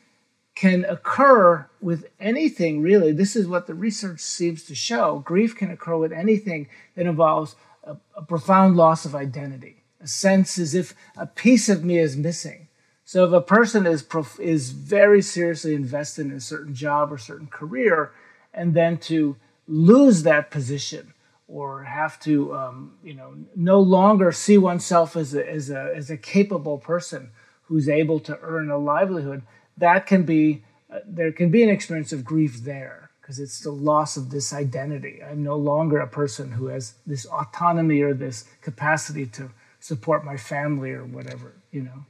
can 0.61 0.85
occur 0.85 1.67
with 1.81 2.05
anything 2.19 2.83
really. 2.83 3.11
This 3.11 3.35
is 3.35 3.47
what 3.47 3.65
the 3.65 3.73
research 3.73 4.19
seems 4.19 4.61
to 4.65 4.75
show. 4.75 5.17
Grief 5.25 5.55
can 5.55 5.71
occur 5.71 5.97
with 5.97 6.11
anything 6.11 6.67
that 6.95 7.07
involves 7.07 7.55
a, 7.83 7.97
a 8.15 8.21
profound 8.21 8.75
loss 8.75 9.03
of 9.03 9.15
identity, 9.15 9.77
a 10.01 10.05
sense 10.05 10.59
as 10.59 10.75
if 10.75 10.93
a 11.17 11.25
piece 11.25 11.67
of 11.67 11.83
me 11.83 11.97
is 11.97 12.15
missing. 12.15 12.67
So 13.05 13.25
if 13.25 13.33
a 13.33 13.41
person 13.41 13.87
is 13.87 14.03
prof- 14.03 14.39
is 14.39 14.69
very 14.69 15.23
seriously 15.23 15.73
invested 15.73 16.27
in 16.27 16.33
a 16.33 16.39
certain 16.39 16.75
job 16.75 17.11
or 17.11 17.17
certain 17.17 17.47
career, 17.47 18.11
and 18.53 18.75
then 18.75 18.99
to 19.09 19.37
lose 19.67 20.21
that 20.21 20.51
position 20.51 21.15
or 21.47 21.85
have 21.85 22.19
to 22.19 22.53
um, 22.53 22.93
you 23.03 23.15
know 23.15 23.33
no 23.55 23.79
longer 23.79 24.31
see 24.31 24.59
oneself 24.59 25.15
as 25.15 25.33
a, 25.33 25.43
as 25.49 25.71
a 25.71 25.91
as 25.95 26.11
a 26.11 26.17
capable 26.17 26.77
person 26.77 27.31
who's 27.63 27.89
able 27.89 28.19
to 28.19 28.37
earn 28.43 28.69
a 28.69 28.77
livelihood 28.77 29.41
that 29.81 30.05
can 30.07 30.23
be 30.23 30.63
uh, 30.89 30.99
there 31.05 31.31
can 31.31 31.49
be 31.49 31.63
an 31.63 31.69
experience 31.69 32.13
of 32.13 32.23
grief 32.23 32.63
there 32.63 33.11
because 33.19 33.39
it's 33.39 33.59
the 33.61 33.71
loss 33.71 34.17
of 34.17 34.29
this 34.29 34.53
identity. 34.53 35.21
I'm 35.23 35.43
no 35.43 35.55
longer 35.55 35.99
a 35.99 36.07
person 36.07 36.51
who 36.51 36.67
has 36.67 36.93
this 37.05 37.25
autonomy 37.25 38.01
or 38.01 38.13
this 38.13 38.45
capacity 38.61 39.25
to 39.27 39.51
support 39.79 40.25
my 40.25 40.37
family 40.37 40.91
or 40.91 41.05
whatever, 41.05 41.53
you 41.71 41.81
know. 41.81 42.05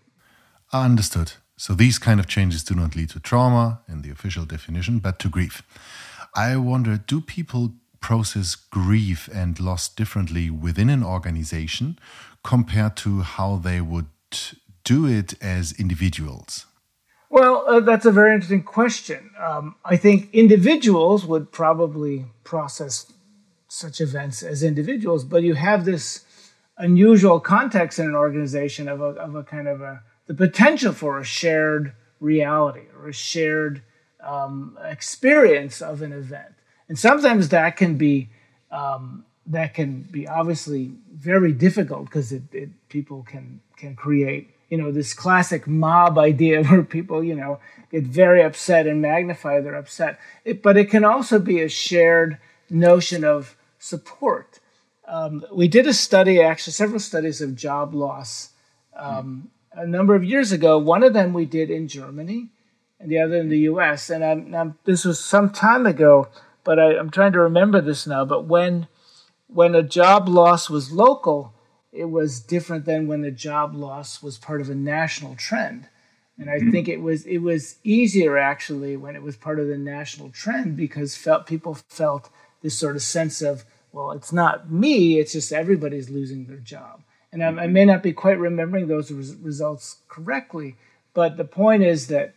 Understood. 0.73 1.33
So 1.57 1.73
these 1.73 1.99
kind 1.99 2.19
of 2.19 2.27
changes 2.27 2.63
do 2.63 2.75
not 2.75 2.95
lead 2.95 3.09
to 3.09 3.19
trauma 3.19 3.81
in 3.87 4.01
the 4.01 4.09
official 4.09 4.45
definition, 4.45 4.99
but 4.99 5.19
to 5.19 5.29
grief. 5.29 5.61
I 6.35 6.55
wonder 6.57 6.97
do 6.97 7.21
people 7.21 7.73
process 7.99 8.55
grief 8.55 9.29
and 9.33 9.59
loss 9.59 9.87
differently 9.87 10.49
within 10.49 10.89
an 10.89 11.03
organization 11.03 11.99
compared 12.43 12.97
to 12.97 13.21
how 13.21 13.57
they 13.57 13.79
would 13.79 14.07
do 14.83 15.05
it 15.05 15.35
as 15.41 15.73
individuals? 15.73 16.65
Well, 17.31 17.63
uh, 17.65 17.79
that's 17.79 18.05
a 18.05 18.11
very 18.11 18.33
interesting 18.33 18.61
question. 18.61 19.31
Um, 19.39 19.75
I 19.85 19.95
think 19.95 20.29
individuals 20.33 21.25
would 21.25 21.49
probably 21.53 22.25
process 22.43 23.09
such 23.69 24.01
events 24.01 24.43
as 24.43 24.63
individuals, 24.63 25.23
but 25.23 25.41
you 25.41 25.53
have 25.53 25.85
this 25.85 26.25
unusual 26.77 27.39
context 27.39 27.99
in 27.99 28.05
an 28.05 28.15
organization 28.15 28.89
of 28.89 28.99
a, 28.99 29.11
of 29.25 29.35
a 29.35 29.43
kind 29.43 29.69
of 29.69 29.79
a 29.81 30.03
the 30.27 30.33
potential 30.33 30.91
for 30.91 31.19
a 31.19 31.23
shared 31.23 31.93
reality 32.19 32.83
or 32.99 33.07
a 33.07 33.13
shared 33.13 33.81
um, 34.21 34.77
experience 34.83 35.81
of 35.81 36.01
an 36.01 36.11
event, 36.11 36.53
and 36.89 36.99
sometimes 36.99 37.47
that 37.49 37.77
can 37.77 37.95
be 37.95 38.27
um, 38.71 39.23
that 39.45 39.73
can 39.73 40.01
be 40.01 40.27
obviously 40.27 40.91
very 41.13 41.53
difficult 41.53 42.05
because 42.05 42.33
it, 42.33 42.43
it 42.51 42.69
people 42.89 43.23
can 43.23 43.61
can 43.77 43.95
create 43.95 44.49
you 44.71 44.77
know 44.77 44.91
this 44.91 45.13
classic 45.13 45.67
mob 45.67 46.17
idea 46.17 46.63
where 46.67 46.81
people 46.81 47.23
you 47.23 47.35
know 47.35 47.59
get 47.91 48.03
very 48.03 48.41
upset 48.41 48.87
and 48.87 49.01
magnify 49.01 49.59
their 49.59 49.75
upset. 49.75 50.17
It, 50.43 50.63
but 50.63 50.77
it 50.77 50.85
can 50.85 51.05
also 51.05 51.37
be 51.37 51.61
a 51.61 51.69
shared 51.69 52.39
notion 52.69 53.23
of 53.23 53.55
support. 53.77 54.59
Um, 55.05 55.45
we 55.51 55.67
did 55.67 55.85
a 55.87 55.93
study 55.93 56.41
actually 56.41 56.73
several 56.73 56.99
studies 56.99 57.41
of 57.41 57.55
job 57.55 57.93
loss 57.93 58.51
um, 58.95 59.51
a 59.73 59.85
number 59.85 60.15
of 60.15 60.23
years 60.23 60.53
ago. 60.53 60.77
One 60.77 61.03
of 61.03 61.13
them 61.13 61.33
we 61.33 61.45
did 61.45 61.69
in 61.69 61.87
germany 61.87 62.49
and 62.97 63.11
the 63.11 63.19
other 63.19 63.35
in 63.35 63.49
the 63.49 63.57
us 63.57 64.09
and 64.09 64.23
I'm, 64.23 64.55
I'm, 64.55 64.77
this 64.85 65.03
was 65.03 65.19
some 65.19 65.49
time 65.49 65.85
ago 65.85 66.29
but 66.63 66.79
I, 66.79 66.97
i'm 66.97 67.09
trying 67.09 67.33
to 67.33 67.39
remember 67.39 67.81
this 67.81 68.07
now. 68.07 68.23
But 68.23 68.45
when 68.45 68.87
when 69.47 69.75
a 69.75 69.83
job 69.83 70.29
loss 70.29 70.69
was 70.69 70.91
local 70.91 71.53
it 71.91 72.05
was 72.05 72.39
different 72.39 72.85
than 72.85 73.07
when 73.07 73.21
the 73.21 73.31
job 73.31 73.75
loss 73.75 74.23
was 74.23 74.37
part 74.37 74.61
of 74.61 74.69
a 74.69 74.75
national 74.75 75.35
trend. 75.35 75.87
And 76.37 76.49
I 76.49 76.57
mm-hmm. 76.57 76.71
think 76.71 76.87
it 76.87 77.01
was 77.01 77.25
it 77.25 77.39
was 77.39 77.75
easier 77.83 78.37
actually 78.37 78.97
when 78.97 79.15
it 79.15 79.21
was 79.21 79.35
part 79.35 79.59
of 79.59 79.67
the 79.67 79.77
national 79.77 80.29
trend 80.29 80.77
because 80.77 81.15
felt 81.15 81.45
people 81.45 81.75
felt 81.89 82.29
this 82.61 82.77
sort 82.77 82.95
of 82.95 83.01
sense 83.01 83.41
of 83.41 83.65
well, 83.91 84.11
it's 84.11 84.31
not 84.31 84.71
me; 84.71 85.19
it's 85.19 85.33
just 85.33 85.51
everybody's 85.51 86.09
losing 86.09 86.45
their 86.45 86.57
job. 86.57 87.03
And 87.33 87.43
I, 87.43 87.63
I 87.63 87.67
may 87.67 87.85
not 87.85 88.01
be 88.01 88.13
quite 88.13 88.39
remembering 88.39 88.87
those 88.87 89.11
res- 89.11 89.35
results 89.35 89.97
correctly, 90.07 90.77
but 91.13 91.37
the 91.37 91.45
point 91.45 91.83
is 91.83 92.07
that 92.07 92.33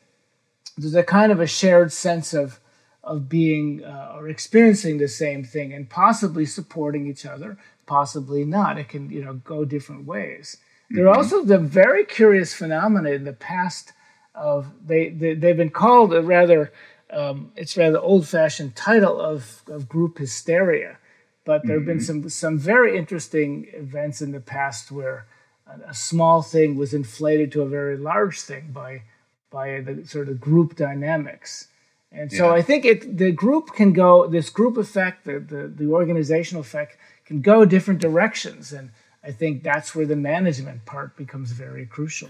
there's 0.77 0.95
a 0.95 1.05
kind 1.05 1.31
of 1.31 1.41
a 1.41 1.47
shared 1.47 1.93
sense 1.93 2.35
of 2.35 2.61
of 3.05 3.29
being 3.29 3.85
uh, 3.85 4.15
or 4.17 4.29
experiencing 4.29 4.99
the 4.99 5.09
same 5.09 5.45
thing 5.45 5.73
and 5.73 5.89
possibly 5.89 6.47
supporting 6.47 7.07
each 7.07 7.25
other 7.25 7.59
possibly 7.87 8.45
not. 8.45 8.79
It 8.79 8.89
can, 8.89 9.11
you 9.11 9.25
know, 9.25 9.35
go 9.35 9.65
different 9.65 10.07
ways. 10.07 10.59
Mm-hmm. 10.85 10.97
There 10.97 11.09
are 11.09 11.17
also 11.17 11.45
the 11.45 11.59
very 11.59 12.05
curious 12.05 12.55
phenomena 12.55 13.11
in 13.11 13.25
the 13.25 13.33
past 13.33 13.93
of 14.35 14.73
they, 14.85 15.11
they 15.11 15.49
have 15.49 15.57
been 15.57 15.71
called 15.71 16.13
a 16.13 16.21
rather 16.23 16.73
um, 17.11 17.53
it's 17.57 17.77
rather 17.77 17.99
old 17.99 18.27
fashioned 18.27 18.75
title 18.75 19.21
of, 19.21 19.63
of 19.69 19.89
group 19.89 20.19
hysteria, 20.19 20.99
but 21.45 21.63
there 21.65 21.77
have 21.77 21.83
mm-hmm. 21.83 21.99
been 21.99 22.01
some 22.01 22.29
some 22.29 22.59
very 22.59 22.97
interesting 22.97 23.67
events 23.73 24.21
in 24.21 24.33
the 24.33 24.41
past 24.41 24.91
where 24.91 25.27
a, 25.67 25.91
a, 25.91 25.95
small 25.95 26.43
thing 26.43 26.77
was 26.77 26.93
inflated 26.93 27.53
to 27.53 27.63
a 27.63 27.69
very 27.69 27.97
large 27.97 28.41
thing 28.41 28.71
by 28.73 29.03
by 29.51 29.81
the 29.81 30.05
sort 30.07 30.29
of 30.29 30.41
group 30.41 30.75
dynamics. 30.75 31.69
And 32.11 32.31
so 32.33 32.49
yeah. 32.49 32.55
I 32.55 32.63
think 32.63 32.85
it 32.85 33.17
the 33.17 33.33
group 33.33 33.75
can 33.75 33.93
go 33.93 34.27
this 34.27 34.51
group 34.51 34.77
effect, 34.77 35.25
the, 35.25 35.39
the, 35.39 35.69
the 35.69 35.93
organizational 35.93 36.63
effect 36.63 36.97
go 37.43 37.65
different 37.65 38.01
directions. 38.01 38.73
And 38.73 38.91
I 39.23 39.33
think 39.33 39.63
that's 39.63 39.95
where 39.95 40.07
the 40.07 40.17
management 40.17 40.85
part 40.85 41.17
becomes 41.17 41.53
very 41.53 41.87
crucial. 41.87 42.29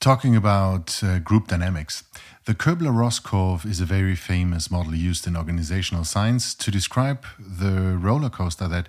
Talking 0.00 0.34
about 0.34 1.02
uh, 1.02 1.18
group 1.18 1.48
dynamics, 1.48 2.04
the 2.46 2.54
Kubler 2.54 2.96
Ross 2.96 3.18
curve 3.18 3.66
is 3.66 3.80
a 3.80 3.84
very 3.84 4.14
famous 4.14 4.70
model 4.70 4.94
used 4.94 5.26
in 5.26 5.36
organizational 5.36 6.04
science 6.04 6.54
to 6.54 6.70
describe 6.70 7.26
the 7.38 7.98
roller 8.00 8.30
coaster 8.30 8.66
that 8.68 8.88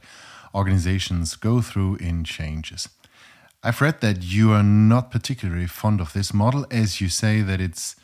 organizations 0.55 1.35
go 1.35 1.61
through 1.61 1.97
in 1.97 2.23
changes. 2.23 2.88
I've 3.61 3.81
read 3.81 4.01
that 4.01 4.23
you 4.23 4.53
are 4.53 4.63
not 4.63 5.11
particularly 5.11 5.67
fond 5.67 6.01
of 6.01 6.13
this 6.13 6.33
model, 6.33 6.65
as 6.71 7.01
you 7.01 7.09
say 7.09 7.41
that 7.41 7.61
it's 7.61 7.95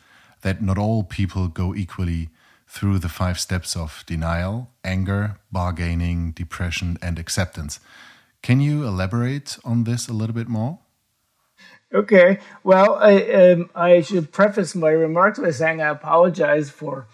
that 0.42 0.62
not 0.62 0.78
all 0.78 1.02
people 1.02 1.48
go 1.48 1.74
equally 1.74 2.28
through 2.68 2.98
the 2.98 3.08
five 3.08 3.40
steps 3.40 3.74
of 3.74 4.04
denial, 4.06 4.68
anger, 4.84 5.38
bargaining, 5.50 6.32
depression, 6.32 6.98
and 7.00 7.18
acceptance. 7.18 7.80
Can 8.42 8.60
you 8.60 8.86
elaborate 8.86 9.58
on 9.64 9.84
this 9.84 10.06
a 10.06 10.12
little 10.12 10.34
bit 10.34 10.48
more? 10.48 10.78
Okay. 11.92 12.38
Well, 12.62 12.96
I, 12.96 13.22
um, 13.32 13.70
I 13.74 14.02
should 14.02 14.30
preface 14.30 14.74
my 14.74 14.90
remarks 14.90 15.38
by 15.38 15.50
saying 15.50 15.80
I 15.80 15.88
apologize 15.88 16.70
for 16.70 17.08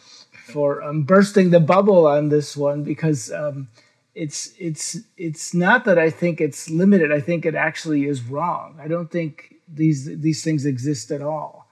for 0.46 0.82
um, 0.82 1.04
bursting 1.04 1.50
the 1.50 1.60
bubble 1.60 2.06
on 2.06 2.28
this 2.28 2.56
one 2.56 2.82
because 2.82 3.32
um, 3.32 3.68
it's 4.14 4.52
it's 4.58 4.98
it's 5.16 5.54
not 5.54 5.84
that 5.84 5.98
I 5.98 6.10
think 6.10 6.40
it's 6.40 6.68
limited. 6.68 7.12
I 7.12 7.20
think 7.20 7.46
it 7.46 7.54
actually 7.54 8.04
is 8.04 8.22
wrong. 8.22 8.78
I 8.82 8.88
don't 8.88 9.10
think 9.10 9.54
these 9.68 10.04
these 10.18 10.42
things 10.42 10.66
exist 10.66 11.12
at 11.12 11.22
all 11.22 11.63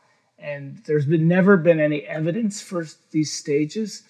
and 0.42 0.82
there's 0.86 1.06
been 1.06 1.28
never 1.28 1.56
been 1.56 1.80
any 1.80 2.02
evidence 2.02 2.60
for 2.60 2.86
these 3.10 3.32
stages. 3.32 4.02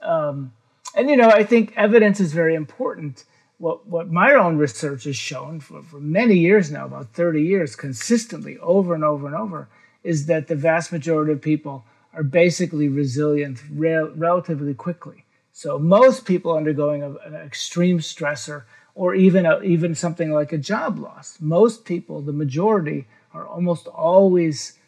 Um, 0.00 0.52
and 0.94 1.10
you 1.10 1.16
know, 1.16 1.28
I 1.28 1.44
think 1.44 1.72
evidence 1.76 2.20
is 2.20 2.32
very 2.32 2.54
important. 2.54 3.24
What 3.58 3.86
what 3.86 4.10
my 4.10 4.32
own 4.32 4.56
research 4.56 5.04
has 5.04 5.16
shown 5.16 5.60
for, 5.60 5.82
for 5.82 6.00
many 6.00 6.36
years 6.36 6.70
now, 6.70 6.86
about 6.86 7.12
30 7.12 7.42
years, 7.42 7.76
consistently 7.76 8.58
over 8.58 8.94
and 8.94 9.04
over 9.04 9.26
and 9.26 9.36
over, 9.36 9.68
is 10.02 10.26
that 10.26 10.48
the 10.48 10.56
vast 10.56 10.92
majority 10.92 11.32
of 11.32 11.42
people 11.42 11.84
are 12.12 12.22
basically 12.22 12.88
resilient 12.88 13.62
re- 13.70 14.10
relatively 14.14 14.74
quickly. 14.74 15.24
So 15.52 15.78
most 15.78 16.24
people 16.24 16.56
undergoing 16.56 17.02
a, 17.02 17.14
an 17.26 17.34
extreme 17.34 17.98
stressor 17.98 18.64
or 18.94 19.14
even 19.14 19.46
a, 19.46 19.60
even 19.60 19.94
something 19.94 20.32
like 20.32 20.52
a 20.52 20.58
job 20.58 20.98
loss, 20.98 21.38
most 21.40 21.84
people, 21.84 22.20
the 22.22 22.32
majority, 22.32 23.06
are 23.32 23.46
almost 23.46 23.86
always 23.86 24.78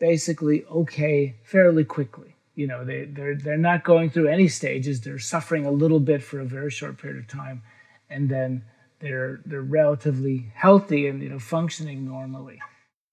basically 0.00 0.64
okay 0.64 1.36
fairly 1.44 1.84
quickly. 1.84 2.34
You 2.56 2.66
know, 2.66 2.84
they, 2.84 3.04
they're, 3.04 3.36
they're 3.36 3.56
not 3.56 3.84
going 3.84 4.10
through 4.10 4.26
any 4.26 4.48
stages. 4.48 5.00
They're 5.00 5.20
suffering 5.20 5.64
a 5.64 5.70
little 5.70 6.00
bit 6.00 6.22
for 6.22 6.40
a 6.40 6.44
very 6.44 6.70
short 6.70 6.98
period 6.98 7.20
of 7.20 7.28
time, 7.28 7.62
and 8.08 8.28
then 8.28 8.64
they're, 8.98 9.40
they're 9.46 9.62
relatively 9.62 10.50
healthy 10.54 11.06
and 11.06 11.22
you 11.22 11.28
know, 11.28 11.38
functioning 11.38 12.04
normally. 12.04 12.58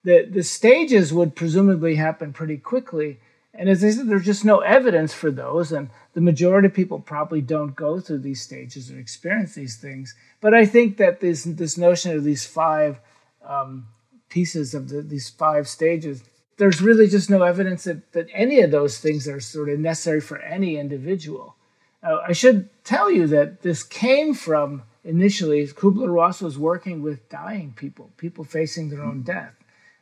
The, 0.04 0.26
the 0.26 0.44
stages 0.44 1.14
would 1.14 1.36
presumably 1.36 1.96
happen 1.96 2.34
pretty 2.34 2.58
quickly. 2.58 3.20
And 3.54 3.70
as 3.70 3.84
I 3.84 3.90
said, 3.92 4.08
there's 4.08 4.26
just 4.26 4.46
no 4.46 4.60
evidence 4.60 5.14
for 5.14 5.32
those. 5.32 5.72
And 5.72 5.90
the 6.14 6.22
majority 6.22 6.68
of 6.68 6.74
people 6.74 7.00
probably 7.00 7.42
don't 7.42 7.76
go 7.76 8.00
through 8.00 8.20
these 8.20 8.42
stages 8.42 8.92
or 8.92 9.00
experience 9.00 9.56
these 9.56 9.78
things. 9.78 10.16
But 10.42 10.54
I 10.54 10.66
think 10.66 10.98
that 10.98 11.20
this, 11.20 11.44
this 11.44 11.78
notion 11.78 12.16
of 12.16 12.24
these 12.24 12.46
five 12.46 13.00
um, 13.46 13.88
pieces 14.30 14.74
of 14.74 14.90
the, 14.90 15.02
these 15.02 15.30
five 15.30 15.68
stages 15.68 16.24
there's 16.58 16.82
really 16.82 17.08
just 17.08 17.30
no 17.30 17.44
evidence 17.44 17.84
that, 17.86 18.12
that 18.14 18.28
any 18.34 18.62
of 18.62 18.72
those 18.72 19.00
things 19.00 19.28
are 19.28 19.40
sort 19.40 19.70
of 19.70 19.80
necessary 19.80 20.22
for 20.22 20.40
any 20.40 20.78
individual. 20.78 21.56
Uh, 22.04 22.18
I 22.28 22.34
should 22.34 22.70
tell 22.84 23.12
you 23.12 23.28
that 23.28 23.62
this 23.62 23.84
came 23.84 24.34
from 24.34 24.84
initially, 25.04 25.66
Kubler 25.68 26.14
Ross 26.14 26.42
was 26.42 26.58
working 26.58 27.02
with 27.02 27.30
dying 27.30 27.74
people, 27.76 28.12
people 28.18 28.44
facing 28.44 28.90
their 28.90 29.04
own 29.04 29.22
death. 29.22 29.54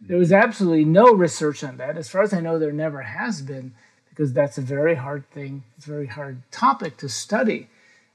There 0.01 0.17
was 0.17 0.33
absolutely 0.33 0.85
no 0.85 1.13
research 1.13 1.63
on 1.63 1.77
that. 1.77 1.97
As 1.97 2.09
far 2.09 2.21
as 2.21 2.33
I 2.33 2.41
know, 2.41 2.59
there 2.59 2.71
never 2.71 3.01
has 3.01 3.41
been, 3.41 3.73
because 4.09 4.33
that's 4.33 4.57
a 4.57 4.61
very 4.61 4.95
hard 4.95 5.29
thing, 5.31 5.63
it's 5.77 5.87
a 5.87 5.89
very 5.89 6.07
hard 6.07 6.41
topic 6.51 6.97
to 6.97 7.09
study. 7.09 7.69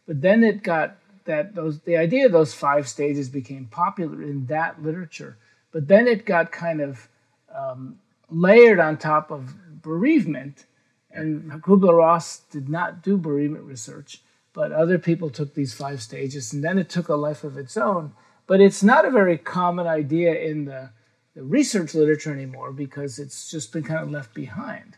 But 0.06 0.20
then 0.20 0.44
it 0.44 0.62
got 0.62 0.96
that 1.24 1.54
those 1.54 1.80
the 1.80 1.96
idea 1.96 2.26
of 2.26 2.32
those 2.32 2.54
five 2.54 2.88
stages 2.88 3.28
became 3.28 3.66
popular 3.66 4.22
in 4.22 4.46
that 4.46 4.82
literature. 4.82 5.36
But 5.72 5.88
then 5.88 6.08
it 6.08 6.26
got 6.26 6.50
kind 6.50 6.80
of 6.80 7.08
um, 7.54 7.98
layered 8.30 8.80
on 8.80 8.96
top 8.96 9.30
of 9.30 9.82
bereavement. 9.82 10.64
And 11.10 11.50
Kubler 11.62 11.96
Ross 11.96 12.38
did 12.50 12.68
not 12.68 13.02
do 13.02 13.16
bereavement 13.16 13.64
research, 13.64 14.22
but 14.52 14.72
other 14.72 14.98
people 14.98 15.30
took 15.30 15.54
these 15.54 15.74
five 15.74 16.00
stages, 16.00 16.52
and 16.52 16.62
then 16.62 16.78
it 16.78 16.88
took 16.88 17.08
a 17.08 17.14
life 17.14 17.44
of 17.44 17.56
its 17.56 17.76
own. 17.76 18.12
But 18.46 18.60
it's 18.60 18.82
not 18.82 19.04
a 19.04 19.10
very 19.10 19.38
common 19.38 19.86
idea 19.86 20.34
in 20.34 20.64
the, 20.64 20.90
the 21.34 21.42
research 21.42 21.94
literature 21.94 22.32
anymore 22.32 22.72
because 22.72 23.18
it's 23.18 23.50
just 23.50 23.72
been 23.72 23.84
kind 23.84 24.02
of 24.02 24.10
left 24.10 24.34
behind. 24.34 24.96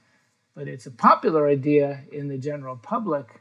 But 0.55 0.69
it's 0.69 0.87
a 0.87 0.91
popular 0.91 1.49
idea 1.49 2.01
in 2.11 2.29
the 2.29 2.39
general 2.39 2.77
public, 2.77 3.41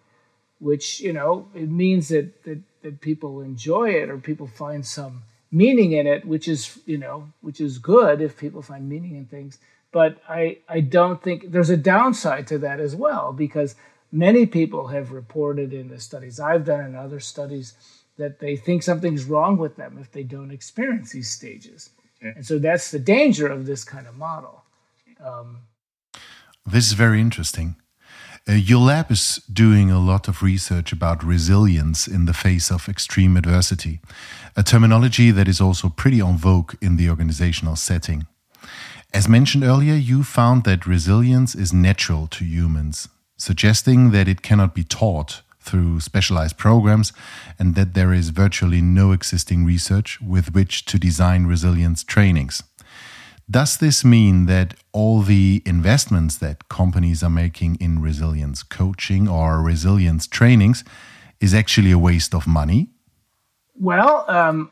which, 0.60 1.02
you 1.02 1.14
know, 1.14 1.48
it 1.54 1.70
means 1.70 2.10
that, 2.10 2.44
that, 2.44 2.62
that 2.84 3.02
people 3.02 3.42
enjoy 3.42 3.92
it 3.92 4.10
or 4.10 4.18
people 4.18 4.48
find 4.48 4.86
some 4.86 5.24
meaning 5.52 5.92
in 5.92 6.08
it, 6.08 6.26
which 6.26 6.48
is, 6.48 6.80
you 6.86 6.98
know, 6.98 7.32
which 7.42 7.60
is 7.60 7.78
good 7.78 8.22
if 8.22 8.38
people 8.38 8.62
find 8.62 8.88
meaning 8.88 9.16
in 9.16 9.26
things. 9.26 9.60
But 9.92 10.22
I, 10.28 10.60
I 10.70 10.80
don't 10.80 11.22
think 11.22 11.52
there's 11.52 11.70
a 11.70 11.78
downside 11.78 12.48
to 12.48 12.58
that 12.60 12.80
as 12.80 12.96
well 12.96 13.34
because 13.34 13.76
many 14.12 14.46
people 14.46 14.88
have 14.88 15.12
reported 15.12 15.74
in 15.74 15.90
the 15.90 16.00
studies 16.00 16.40
I've 16.40 16.66
done 16.66 16.82
and 16.82 16.96
other 16.96 17.20
studies 17.20 17.74
that 18.18 18.40
they 18.40 18.56
think 18.56 18.84
something's 18.84 19.26
wrong 19.26 19.58
with 19.58 19.76
them 19.76 19.98
if 20.00 20.12
they 20.12 20.24
don't 20.24 20.52
experience 20.52 21.12
these 21.12 21.30
stages. 21.30 21.90
Okay. 22.22 22.34
And 22.36 22.46
so 22.46 22.60
that's 22.60 22.92
the 22.92 23.00
danger 23.00 23.48
of 23.48 23.66
this 23.66 23.84
kind 23.84 24.08
of 24.08 24.16
model. 24.16 24.64
Um, 25.24 25.60
this 26.66 26.88
is 26.88 26.94
very 26.94 27.20
interesting. 27.20 27.76
Uh, 28.48 28.54
your 28.54 28.80
lab 28.80 29.12
is 29.12 29.36
doing 29.52 29.92
a 29.92 30.00
lot 30.00 30.28
of 30.28 30.42
research 30.42 30.92
about 30.92 31.24
resilience 31.24 32.08
in 32.08 32.26
the 32.26 32.34
face 32.34 32.72
of 32.72 32.90
extreme 32.90 33.38
adversity, 33.38 34.00
a 34.56 34.64
terminology 34.64 35.32
that 35.32 35.48
is 35.48 35.62
also 35.62 35.90
pretty 35.90 36.22
en 36.22 36.38
vogue 36.38 36.74
in 36.82 36.98
the 36.98 37.10
organizational 37.10 37.76
setting. 37.76 38.26
As 39.14 39.28
mentioned 39.28 39.64
earlier, 39.66 39.96
you 39.96 40.24
found 40.24 40.64
that 40.64 40.88
resilience 40.88 41.54
is 41.54 41.74
natural 41.74 42.28
to 42.28 42.46
humans, 42.46 43.10
suggesting 43.38 44.12
that 44.12 44.30
it 44.30 44.42
cannot 44.42 44.74
be 44.74 44.86
taught 44.86 45.42
through 45.60 46.00
specialized 46.00 46.58
programs 46.58 47.12
and 47.60 47.76
that 47.76 47.94
there 47.94 48.14
is 48.14 48.30
virtually 48.30 48.82
no 48.82 49.12
existing 49.12 49.66
research 49.66 50.20
with 50.22 50.54
which 50.54 50.86
to 50.86 50.98
design 50.98 51.46
resilience 51.46 52.04
trainings. 52.06 52.64
Does 53.50 53.78
this 53.78 54.06
mean 54.06 54.46
that 54.46 54.76
all 54.94 55.22
the 55.22 55.62
investments 55.66 56.38
that 56.38 56.70
companies 56.70 57.22
are 57.22 57.30
making 57.30 57.76
in 57.82 58.02
resilience 58.02 58.64
coaching 58.64 59.28
or 59.28 59.62
resilience 59.62 60.26
trainings 60.26 60.86
is 61.42 61.54
actually 61.54 61.92
a 61.92 61.98
waste 61.98 62.34
of 62.34 62.48
money? 62.48 62.88
Well, 63.76 64.24
um, 64.30 64.72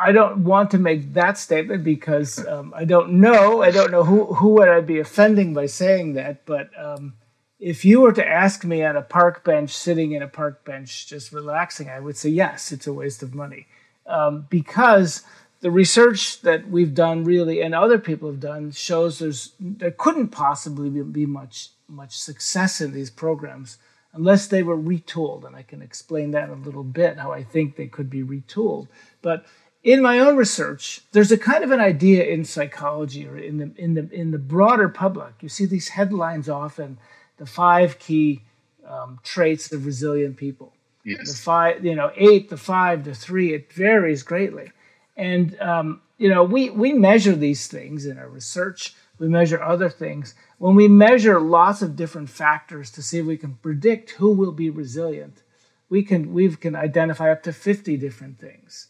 I 0.00 0.12
don't 0.12 0.44
want 0.44 0.70
to 0.70 0.78
make 0.78 1.14
that 1.14 1.36
statement 1.36 1.82
because 1.82 2.46
um, 2.46 2.72
I 2.76 2.84
don't 2.84 3.14
know. 3.14 3.62
I 3.62 3.72
don't 3.72 3.90
know 3.90 4.04
who, 4.04 4.26
who 4.26 4.50
would 4.50 4.68
I 4.68 4.80
be 4.80 5.00
offending 5.00 5.54
by 5.54 5.66
saying 5.66 6.12
that. 6.12 6.46
But 6.46 6.70
um, 6.78 7.14
if 7.58 7.84
you 7.84 8.00
were 8.00 8.12
to 8.12 8.26
ask 8.26 8.64
me 8.64 8.84
on 8.84 8.96
a 8.96 9.02
park 9.02 9.44
bench, 9.44 9.70
sitting 9.70 10.12
in 10.12 10.22
a 10.22 10.28
park 10.28 10.64
bench, 10.64 11.08
just 11.08 11.32
relaxing, 11.32 11.90
I 11.90 11.98
would 11.98 12.16
say 12.16 12.28
yes, 12.28 12.70
it's 12.70 12.86
a 12.86 12.92
waste 12.92 13.24
of 13.24 13.34
money. 13.34 13.66
Um, 14.06 14.46
because 14.48 15.24
the 15.60 15.70
research 15.70 16.40
that 16.42 16.68
we've 16.68 16.94
done 16.94 17.24
really 17.24 17.60
and 17.60 17.74
other 17.74 17.98
people 17.98 18.28
have 18.28 18.40
done 18.40 18.70
shows 18.70 19.18
there's 19.18 19.52
there 19.58 19.90
couldn't 19.90 20.28
possibly 20.28 20.88
be, 20.88 21.26
much 21.26 21.70
much 21.88 22.16
success 22.16 22.80
in 22.80 22.92
these 22.92 23.10
programs 23.10 23.78
unless 24.12 24.46
they 24.46 24.62
were 24.62 24.76
retooled 24.76 25.44
and 25.44 25.56
i 25.56 25.62
can 25.62 25.82
explain 25.82 26.30
that 26.30 26.48
a 26.48 26.54
little 26.54 26.84
bit 26.84 27.18
how 27.18 27.32
i 27.32 27.42
think 27.42 27.76
they 27.76 27.86
could 27.86 28.08
be 28.08 28.22
retooled 28.22 28.86
but 29.20 29.44
in 29.88 30.02
my 30.02 30.18
own 30.18 30.36
research, 30.36 31.00
there's 31.12 31.32
a 31.32 31.38
kind 31.38 31.64
of 31.64 31.70
an 31.70 31.80
idea 31.80 32.22
in 32.22 32.44
psychology 32.44 33.26
or 33.26 33.38
in 33.38 33.56
the 33.56 33.72
in 33.76 33.94
the 33.94 34.06
in 34.12 34.32
the 34.32 34.38
broader 34.38 34.90
public. 34.90 35.32
You 35.40 35.48
see 35.48 35.64
these 35.64 35.88
headlines 35.88 36.46
often, 36.46 36.98
the 37.38 37.46
five 37.46 37.98
key 37.98 38.42
um, 38.86 39.18
traits 39.22 39.72
of 39.72 39.86
resilient 39.86 40.36
people. 40.36 40.74
Yes. 41.04 41.30
The 41.30 41.38
five, 41.38 41.84
you 41.86 41.94
know, 41.94 42.12
eight, 42.16 42.50
the 42.50 42.58
five, 42.58 43.04
the 43.04 43.14
three. 43.14 43.54
It 43.54 43.72
varies 43.72 44.22
greatly, 44.22 44.72
and 45.16 45.58
um, 45.58 46.02
you 46.18 46.28
know, 46.28 46.44
we 46.44 46.68
we 46.68 46.92
measure 46.92 47.34
these 47.34 47.66
things 47.66 48.04
in 48.04 48.18
our 48.18 48.28
research. 48.28 48.94
We 49.18 49.28
measure 49.28 49.62
other 49.62 49.88
things. 49.88 50.34
When 50.58 50.74
we 50.74 50.86
measure 50.86 51.40
lots 51.40 51.80
of 51.80 51.96
different 51.96 52.28
factors 52.28 52.90
to 52.90 53.02
see 53.02 53.20
if 53.20 53.26
we 53.26 53.38
can 53.38 53.54
predict 53.54 54.10
who 54.10 54.32
will 54.32 54.52
be 54.52 54.68
resilient, 54.68 55.42
we 55.88 56.02
can 56.02 56.34
we 56.34 56.54
can 56.54 56.76
identify 56.76 57.32
up 57.32 57.42
to 57.44 57.54
fifty 57.54 57.96
different 57.96 58.38
things 58.38 58.87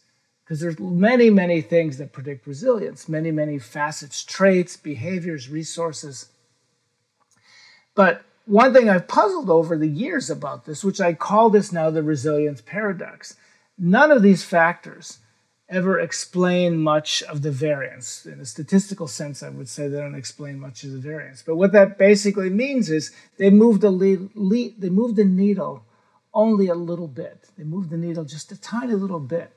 because 0.49 0.61
there's 0.61 0.79
many, 0.79 1.29
many 1.29 1.61
things 1.61 1.99
that 1.99 2.11
predict 2.11 2.47
resilience, 2.47 3.07
many, 3.07 3.29
many 3.29 3.59
facets, 3.59 4.23
traits, 4.23 4.75
behaviors, 4.75 5.47
resources. 5.47 6.29
But 7.93 8.23
one 8.47 8.73
thing 8.73 8.89
I've 8.89 9.07
puzzled 9.07 9.51
over 9.51 9.77
the 9.77 9.87
years 9.87 10.27
about 10.27 10.65
this, 10.65 10.83
which 10.83 10.99
I 10.99 11.13
call 11.13 11.51
this 11.51 11.71
now 11.71 11.91
the 11.91 12.01
resilience 12.01 12.61
paradox, 12.61 13.35
none 13.77 14.09
of 14.09 14.23
these 14.23 14.43
factors 14.43 15.19
ever 15.69 15.99
explain 15.99 16.79
much 16.79 17.21
of 17.21 17.43
the 17.43 17.51
variance. 17.51 18.25
In 18.25 18.39
a 18.39 18.45
statistical 18.45 19.07
sense, 19.07 19.43
I 19.43 19.49
would 19.49 19.69
say 19.69 19.87
they 19.87 19.99
don't 19.99 20.15
explain 20.15 20.59
much 20.59 20.83
of 20.83 20.91
the 20.93 20.97
variance. 20.97 21.43
But 21.43 21.57
what 21.57 21.73
that 21.73 21.99
basically 21.99 22.49
means 22.49 22.89
is 22.89 23.11
they 23.37 23.51
move 23.51 23.81
the 23.81 23.91
lead, 23.91 24.31
lead, 24.33 24.81
they 24.81 24.89
move 24.89 25.15
the 25.15 25.25
needle 25.25 25.85
only 26.33 26.69
a 26.69 26.73
little 26.73 27.07
bit. 27.07 27.49
They 27.55 27.63
move 27.63 27.91
the 27.91 27.97
needle 27.97 28.25
just 28.25 28.51
a 28.51 28.59
tiny 28.59 28.95
little 28.95 29.19
bit 29.19 29.51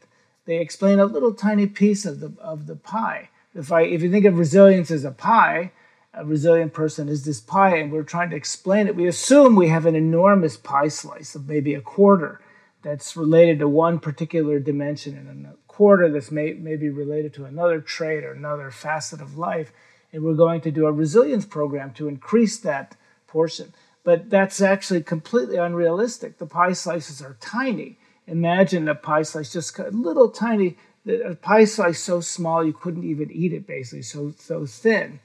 they 0.45 0.59
explain 0.59 0.99
a 0.99 1.07
little 1.07 1.35
tiny 1.35 1.67
piece 1.67 2.05
of 2.05 2.21
the 2.21 2.33
of 2.41 2.67
the 2.67 2.77
pie. 2.77 3.31
If 3.55 3.71
I 3.71 3.83
if 3.83 4.03
you 4.03 4.11
think 4.11 4.25
of 4.25 4.39
resilience 4.39 4.91
as 4.91 5.05
a 5.05 5.11
pie, 5.11 5.73
a 6.15 6.25
resilient 6.25 6.73
person 6.73 7.09
is 7.09 7.25
this 7.25 7.41
pie, 7.41 7.77
and 7.77 7.93
we're 7.93 8.03
trying 8.03 8.31
to 8.31 8.37
explain 8.37 8.87
it. 8.87 8.97
We 8.97 9.07
assume 9.07 9.57
we 9.57 9.69
have 9.69 9.87
an 9.87 9.97
enormous 9.97 10.57
pie 10.57 10.89
slice 10.89 11.35
of 11.35 11.49
maybe 11.49 11.75
a 11.75 11.81
quarter 11.81 12.41
that's 12.83 13.17
related 13.17 13.61
to 13.61 13.69
one 13.69 13.99
particular 13.99 14.59
dimension, 14.59 15.17
and 15.17 15.47
a 15.47 15.55
quarter 15.69 16.11
that's 16.11 16.31
may, 16.31 16.53
maybe 16.53 16.89
related 16.89 17.33
to 17.35 17.45
another 17.45 17.81
trait 17.81 18.25
or 18.25 18.33
another 18.33 18.71
facet 18.71 19.21
of 19.21 19.39
life. 19.39 19.73
And 20.13 20.23
we're 20.23 20.35
going 20.35 20.61
to 20.63 20.71
do 20.71 20.87
a 20.87 20.93
resilience 20.93 21.47
program 21.47 21.95
to 21.95 22.09
increase 22.09 22.59
that 22.59 22.97
portion. 23.27 23.73
But 24.05 24.29
that's 24.29 24.61
actually 24.61 25.03
completely 25.03 25.57
unrealistic. 25.57 26.37
The 26.37 26.47
pie 26.47 26.75
slices 26.75 27.23
are 27.23 27.39
tiny 27.41 27.99
imagine 28.27 28.89
a 28.89 28.95
pie 28.95 29.23
slice, 29.23 29.53
just 29.53 29.79
a 29.79 29.91
little 29.91 30.29
tiny, 30.29 30.77
a 31.07 31.35
pie 31.35 31.65
slice 31.65 32.03
so 32.03 32.21
small 32.21 32.65
you 32.65 32.73
couldn't 32.73 33.05
even 33.05 33.31
eat 33.31 33.53
it, 33.53 33.67
basically, 33.67 34.03
so 34.03 34.33
so 34.39 34.67
thin. 34.67 35.21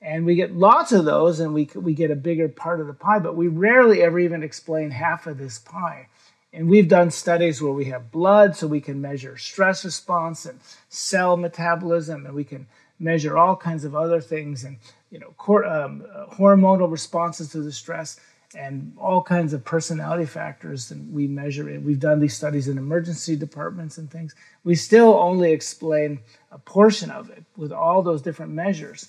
And 0.00 0.26
we 0.26 0.34
get 0.34 0.56
lots 0.56 0.90
of 0.92 1.04
those, 1.04 1.40
and 1.40 1.54
we 1.54 1.68
we 1.74 1.94
get 1.94 2.10
a 2.10 2.16
bigger 2.16 2.48
part 2.48 2.80
of 2.80 2.86
the 2.86 2.94
pie, 2.94 3.18
but 3.18 3.36
we 3.36 3.48
rarely 3.48 4.02
ever 4.02 4.18
even 4.18 4.42
explain 4.42 4.90
half 4.90 5.26
of 5.26 5.38
this 5.38 5.58
pie. 5.58 6.08
And 6.54 6.68
we've 6.68 6.88
done 6.88 7.10
studies 7.10 7.62
where 7.62 7.72
we 7.72 7.86
have 7.86 8.12
blood, 8.12 8.56
so 8.56 8.66
we 8.66 8.80
can 8.80 9.00
measure 9.00 9.38
stress 9.38 9.84
response 9.84 10.44
and 10.44 10.60
cell 10.88 11.36
metabolism, 11.36 12.26
and 12.26 12.34
we 12.34 12.44
can 12.44 12.66
measure 12.98 13.36
all 13.36 13.56
kinds 13.56 13.84
of 13.84 13.96
other 13.96 14.20
things 14.20 14.64
and 14.64 14.78
you 15.10 15.18
know 15.18 15.34
cor- 15.36 15.64
um, 15.64 16.04
hormonal 16.32 16.90
responses 16.90 17.50
to 17.50 17.60
the 17.60 17.72
stress 17.72 18.18
and 18.54 18.92
all 18.98 19.22
kinds 19.22 19.52
of 19.52 19.64
personality 19.64 20.26
factors 20.26 20.90
and 20.90 21.12
we 21.12 21.26
measure 21.26 21.68
it 21.68 21.82
we've 21.82 22.00
done 22.00 22.20
these 22.20 22.36
studies 22.36 22.68
in 22.68 22.78
emergency 22.78 23.36
departments 23.36 23.98
and 23.98 24.10
things. 24.10 24.34
We 24.64 24.74
still 24.74 25.14
only 25.14 25.52
explain 25.52 26.20
a 26.50 26.58
portion 26.58 27.10
of 27.10 27.30
it 27.30 27.44
with 27.56 27.72
all 27.72 28.02
those 28.02 28.22
different 28.22 28.52
measures. 28.52 29.08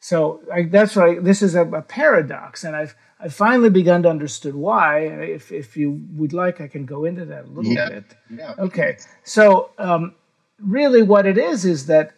So 0.00 0.42
I, 0.52 0.64
that's 0.64 0.96
why 0.96 1.18
this 1.18 1.40
is 1.40 1.54
a, 1.54 1.62
a, 1.62 1.80
paradox 1.80 2.64
and 2.64 2.76
i've 2.76 2.94
i've 3.20 3.32
finally 3.32 3.70
begun 3.70 4.02
to 4.02 4.10
understand 4.10 4.54
why. 4.54 5.06
If, 5.06 5.50
if 5.52 5.76
you 5.76 6.02
would 6.12 6.32
like 6.32 6.60
i 6.60 6.68
can 6.68 6.84
go 6.84 7.04
into 7.04 7.24
that 7.26 7.44
a 7.44 7.48
little 7.48 7.72
yeah. 7.72 7.88
bit. 7.88 8.04
Yeah. 8.30 8.54
okay. 8.58 8.98
So 9.22 9.70
um, 9.78 10.14
really 10.58 11.02
what 11.02 11.26
it 11.26 11.38
is 11.38 11.64
is 11.64 11.86
that 11.86 12.12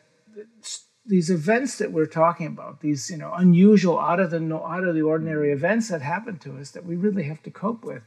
these 1.08 1.30
events 1.30 1.78
that 1.78 1.92
we're 1.92 2.06
talking 2.06 2.46
about, 2.46 2.80
these 2.80 3.10
you 3.10 3.16
know 3.16 3.32
unusual, 3.34 3.98
out 3.98 4.20
of 4.20 4.30
the 4.30 4.38
out 4.56 4.84
of 4.84 4.94
the 4.94 5.02
ordinary 5.02 5.52
events 5.52 5.88
that 5.88 6.02
happen 6.02 6.38
to 6.38 6.58
us 6.58 6.70
that 6.72 6.84
we 6.84 6.96
really 6.96 7.24
have 7.24 7.42
to 7.44 7.50
cope 7.50 7.84
with, 7.84 8.02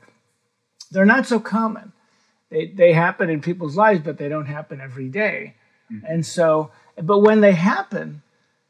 they're 0.91 1.05
not 1.05 1.25
so 1.25 1.39
common. 1.39 1.93
They 2.49 2.67
they 2.67 2.93
happen 2.93 3.29
in 3.29 3.41
people's 3.41 3.75
lives, 3.75 4.01
but 4.03 4.17
they 4.17 4.29
don't 4.29 4.45
happen 4.45 4.81
every 4.81 5.09
day. 5.09 5.55
Mm-hmm. 5.91 6.05
And 6.05 6.25
so, 6.25 6.71
but 7.01 7.19
when 7.19 7.41
they 7.41 7.53
happen, 7.53 8.21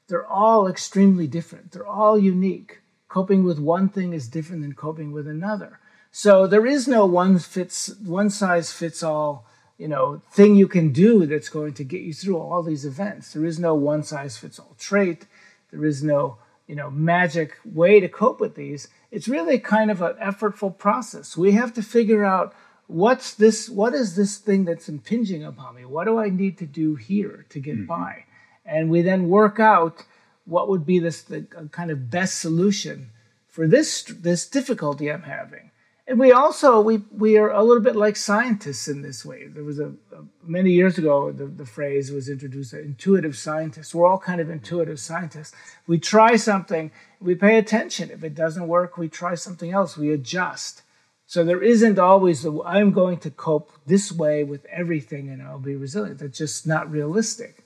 they're 0.08 0.28
all 0.28 0.68
extremely 0.68 1.28
different. 1.28 1.72
They're 1.72 1.88
all 1.88 2.18
unique. 2.18 2.82
Coping 3.08 3.44
with 3.44 3.60
one 3.60 3.90
thing 3.90 4.14
is 4.14 4.28
different 4.28 4.62
than 4.62 4.74
coping 4.74 5.12
with 5.12 5.28
another. 5.28 5.80
So 6.12 6.48
there 6.48 6.66
is 6.66 6.88
no 6.88 7.06
one 7.06 7.40
fits 7.40 7.96
one 8.04 8.30
size 8.30 8.72
fits 8.72 9.04
all 9.04 9.46
you 9.80 9.88
know 9.88 10.22
thing 10.32 10.56
you 10.56 10.68
can 10.68 10.92
do 10.92 11.26
that's 11.26 11.50
going 11.50 11.74
to 11.74 11.84
get 11.84 12.02
you 12.02 12.14
through 12.14 12.38
all 12.38 12.62
these 12.62 12.86
events. 12.86 13.34
There 13.34 13.46
is 13.46 13.58
no 13.58 13.74
one 13.74 14.04
size 14.04 14.38
fits 14.38 14.60
all 14.60 14.76
trait. 14.78 15.26
There 15.72 15.86
is 15.86 16.04
no 16.04 16.38
you 16.68 16.76
know 16.76 16.92
magic 16.92 17.58
way 17.66 18.00
to 18.00 18.08
cope 18.08 18.40
with 18.40 18.54
these. 18.56 18.90
It's 19.10 19.28
really 19.28 19.58
kind 19.58 19.90
of 19.90 20.02
an 20.04 20.16
effortful 20.22 20.78
process. 20.78 21.36
We 21.36 21.54
have 21.54 21.74
to 21.74 21.82
figure 21.82 22.24
out 22.24 22.54
what's 22.86 23.34
this 23.34 23.70
what 23.70 23.96
is 23.96 24.16
this 24.16 24.38
thing 24.38 24.66
that's 24.66 24.90
impinging 24.90 25.44
upon 25.44 25.76
me? 25.76 25.86
What 25.86 26.06
do 26.06 26.20
i 26.20 26.30
need 26.30 26.58
to 26.60 26.68
do 26.68 26.96
here 26.96 27.46
to 27.50 27.60
get 27.60 27.78
mm-hmm. 27.78 27.86
by? 27.86 28.26
And 28.66 28.92
we 28.92 29.02
then 29.02 29.30
work 29.30 29.60
out 29.60 30.04
what 30.46 30.68
would 30.68 30.86
be 30.86 31.00
this 31.00 31.22
the 31.22 31.44
kind 31.72 31.90
of 31.90 32.12
best 32.12 32.40
solution 32.40 33.12
for 33.48 33.66
this 33.68 34.04
this 34.04 34.48
difficulty 34.48 35.12
i'm 35.12 35.24
having 35.24 35.72
and 36.10 36.20
we 36.20 36.32
also 36.32 36.82
we 36.82 37.04
we 37.12 37.38
are 37.38 37.52
a 37.52 37.64
little 37.64 37.84
bit 37.84 37.96
like 37.96 38.16
scientists 38.16 38.88
in 38.88 39.04
this 39.04 39.24
way. 39.24 39.46
There 39.46 39.64
was 39.64 39.80
a, 39.80 39.90
a 40.12 40.24
many 40.44 40.72
years 40.72 40.98
ago 40.98 41.32
the, 41.32 41.46
the 41.46 41.68
phrase 41.68 42.12
was 42.12 42.30
introduced 42.30 42.74
intuitive 42.74 43.38
scientists. 43.38 43.94
We're 43.94 44.08
all 44.08 44.18
kind 44.18 44.42
of 44.42 44.50
intuitive 44.50 45.00
scientists. 45.00 45.54
We 45.86 46.00
try 46.00 46.36
something, 46.36 46.92
we 47.22 47.36
pay 47.36 47.60
attention. 47.60 48.10
If 48.10 48.24
it 48.24 48.34
doesn't 48.34 48.68
work, 48.68 48.98
we 48.98 49.08
try 49.08 49.36
something 49.36 49.72
else. 49.72 49.98
We 49.98 50.12
adjust. 50.12 50.82
So 51.28 51.44
there 51.44 51.62
isn't 51.62 52.00
always 52.00 52.42
the 52.42 52.60
I'm 52.66 52.92
going 52.92 53.20
to 53.20 53.30
cope 53.30 53.72
this 53.86 54.12
way 54.12 54.44
with 54.44 54.66
everything 54.66 55.30
and 55.30 55.44
I'll 55.44 55.60
be 55.60 55.76
resilient. 55.76 56.18
That's 56.20 56.40
just 56.40 56.66
not 56.66 56.90
realistic. 56.90 57.64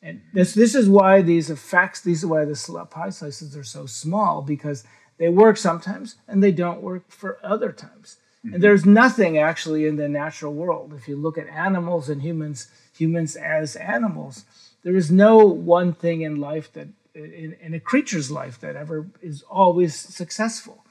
And 0.00 0.20
this 0.32 0.54
this 0.54 0.76
is 0.76 0.88
why 0.88 1.20
these 1.22 1.50
effects, 1.50 2.00
these 2.00 2.22
are 2.22 2.28
why 2.28 2.44
the 2.44 2.86
pie 2.88 3.10
slices 3.10 3.56
are 3.56 3.64
so 3.64 3.86
small 3.86 4.40
because 4.40 4.84
they 5.18 5.28
work 5.28 5.56
sometimes 5.56 6.16
and 6.26 6.42
they 6.42 6.52
don't 6.52 6.82
work 6.82 7.10
for 7.10 7.38
other 7.42 7.72
times. 7.72 8.16
Mm-hmm. 8.44 8.54
And 8.54 8.62
there's 8.62 8.84
nothing 8.84 9.38
actually 9.38 9.86
in 9.86 9.96
the 9.96 10.08
natural 10.08 10.52
world. 10.52 10.92
If 10.94 11.08
you 11.08 11.16
look 11.16 11.38
at 11.38 11.46
animals 11.48 12.08
and 12.08 12.22
humans, 12.22 12.68
humans 12.96 13.36
as 13.36 13.76
animals, 13.76 14.44
there 14.82 14.96
is 14.96 15.10
no 15.10 15.38
one 15.46 15.92
thing 15.92 16.22
in 16.22 16.40
life 16.40 16.72
that, 16.72 16.88
in, 17.14 17.56
in 17.60 17.74
a 17.74 17.80
creature's 17.80 18.30
life, 18.30 18.58
that 18.60 18.74
ever 18.74 19.06
is 19.20 19.42
always 19.42 19.94
successful. 19.94 20.84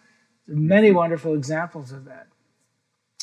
There 0.47 0.55
are 0.55 0.59
many 0.59 0.89
mm-hmm. 0.89 0.97
wonderful 0.97 1.33
examples 1.33 1.91
of 1.91 2.05
that. 2.05 2.27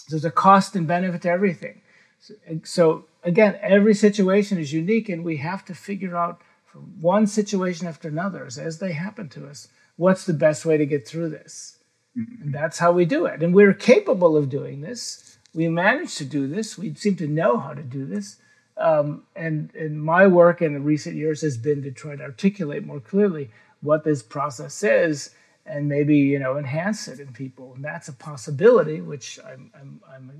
There's 0.09 0.25
a 0.25 0.31
cost 0.31 0.77
and 0.77 0.87
benefit 0.87 1.23
to 1.23 1.31
everything. 1.31 1.81
So, 2.21 2.35
so 2.65 3.05
again, 3.23 3.59
every 3.63 3.95
situation 3.95 4.59
is 4.59 4.73
unique, 4.73 5.09
and 5.09 5.25
we 5.25 5.39
have 5.39 5.65
to 5.67 5.75
figure 5.75 6.17
out 6.17 6.41
from 6.67 7.01
one 7.01 7.27
situation 7.27 7.87
after 7.87 8.09
another 8.09 8.45
as 8.45 8.79
they 8.79 8.93
happen 8.93 9.29
to 9.31 9.47
us 9.47 9.69
what's 9.99 10.25
the 10.25 10.33
best 10.33 10.65
way 10.65 10.79
to 10.79 10.87
get 10.87 11.07
through 11.07 11.29
this? 11.29 11.77
Mm-hmm. 12.17 12.43
And 12.43 12.55
that's 12.55 12.79
how 12.79 12.93
we 12.93 13.05
do 13.05 13.27
it. 13.27 13.43
And 13.43 13.55
we're 13.55 13.75
capable 13.75 14.37
of 14.37 14.49
doing 14.49 14.81
this. 14.81 15.39
We 15.55 15.69
manage 15.69 16.15
to 16.17 16.25
do 16.25 16.47
this. 16.47 16.79
We 16.79 16.95
seem 16.95 17.17
to 17.17 17.27
know 17.27 17.59
how 17.59 17.75
to 17.75 17.83
do 17.83 18.07
this. 18.07 18.37
Um, 18.77 19.25
and, 19.35 19.75
and 19.75 20.03
my 20.03 20.27
work 20.27 20.63
in 20.63 20.73
the 20.73 20.81
recent 20.81 21.17
years 21.17 21.43
has 21.43 21.59
been 21.59 21.83
to 21.83 21.91
try 21.91 22.17
to 22.17 22.23
articulate 22.23 22.87
more 22.87 23.01
clearly 23.01 23.51
what 23.81 24.05
this 24.05 24.23
process 24.23 24.83
is 24.83 25.35
and 25.69 25.89
maybe 25.89 26.17
you 26.17 26.39
know 26.39 26.57
enhance 26.57 27.09
it 27.09 27.21
in 27.21 27.29
people 27.33 27.75
and 27.75 27.85
that's 27.85 28.09
a 28.09 28.13
possibility 28.13 29.01
which 29.01 29.39
i'm, 29.47 29.71
I'm, 29.79 30.01
I'm 30.13 30.33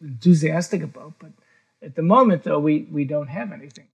enthusiastic 0.00 0.82
about 0.82 1.14
but 1.18 1.30
at 1.82 1.94
the 1.94 2.02
moment 2.02 2.42
though 2.42 2.58
we, 2.58 2.88
we 2.90 3.04
don't 3.04 3.28
have 3.28 3.52
anything 3.52 3.86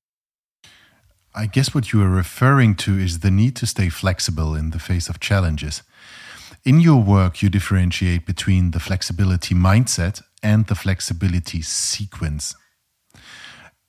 I 1.35 1.47
guess 1.47 1.75
what 1.75 1.93
you 1.93 2.03
are 2.03 2.09
referring 2.09 2.75
to 2.77 2.99
is 2.99 3.21
the 3.21 3.31
need 3.31 3.55
to 3.57 3.67
stay 3.67 3.89
flexible 3.89 4.57
in 4.57 4.71
the 4.71 4.81
face 4.81 5.09
of 5.09 5.21
challenges. 5.21 5.83
In 6.65 6.81
your 6.81 7.03
work, 7.03 7.41
you 7.41 7.49
differentiate 7.49 8.27
between 8.27 8.73
the 8.73 8.81
flexibility 8.81 9.55
mindset 9.55 10.23
and 10.43 10.67
the 10.67 10.75
flexibility 10.75 11.63
sequence. 11.63 12.55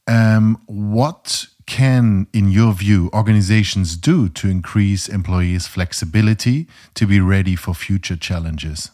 Um, 0.07 0.61
what 0.67 1.47
can, 1.65 2.27
in 2.31 2.51
your 2.51 2.73
view, 2.73 3.09
organizations 3.13 3.97
do 3.97 4.29
to 4.29 4.49
increase 4.49 5.09
employees' 5.09 5.67
flexibility 5.67 6.67
to 6.93 7.07
be 7.07 7.19
ready 7.19 7.55
for 7.55 7.73
future 7.73 8.17
challenges? 8.17 8.91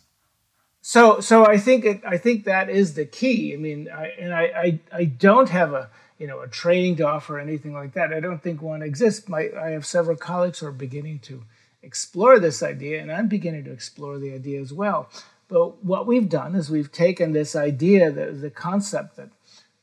So, 0.81 1.19
so 1.19 1.45
I 1.45 1.57
think 1.57 1.83
it, 1.83 2.01
I 2.07 2.17
think 2.17 2.45
that 2.45 2.69
is 2.69 2.93
the 2.93 3.05
key. 3.05 3.53
I 3.53 3.57
mean, 3.57 3.89
I, 3.93 4.13
and 4.19 4.33
I, 4.33 4.43
I, 4.43 4.79
I 4.93 5.03
don't 5.03 5.49
have 5.49 5.73
a 5.73 5.89
you 6.17 6.27
know, 6.27 6.41
a 6.41 6.47
training 6.47 6.95
to 6.97 7.07
offer 7.07 7.39
anything 7.39 7.73
like 7.73 7.93
that. 7.93 8.13
I 8.13 8.19
don't 8.19 8.41
think 8.41 8.61
one 8.61 8.81
exists. 8.81 9.29
My, 9.29 9.49
I 9.59 9.69
have 9.71 9.85
several 9.85 10.17
colleagues 10.17 10.59
who 10.59 10.67
are 10.67 10.71
beginning 10.71 11.19
to 11.19 11.43
explore 11.83 12.39
this 12.39 12.63
idea, 12.63 13.01
and 13.01 13.11
I'm 13.11 13.27
beginning 13.27 13.63
to 13.65 13.71
explore 13.71 14.17
the 14.17 14.33
idea 14.33 14.59
as 14.59 14.73
well. 14.73 15.09
But 15.47 15.83
what 15.83 16.07
we've 16.07 16.27
done 16.27 16.55
is 16.55 16.69
we've 16.69 16.91
taken 16.91 17.31
this 17.31 17.55
idea, 17.55 18.11
the, 18.11 18.31
the 18.31 18.49
concept 18.49 19.15
that 19.15 19.29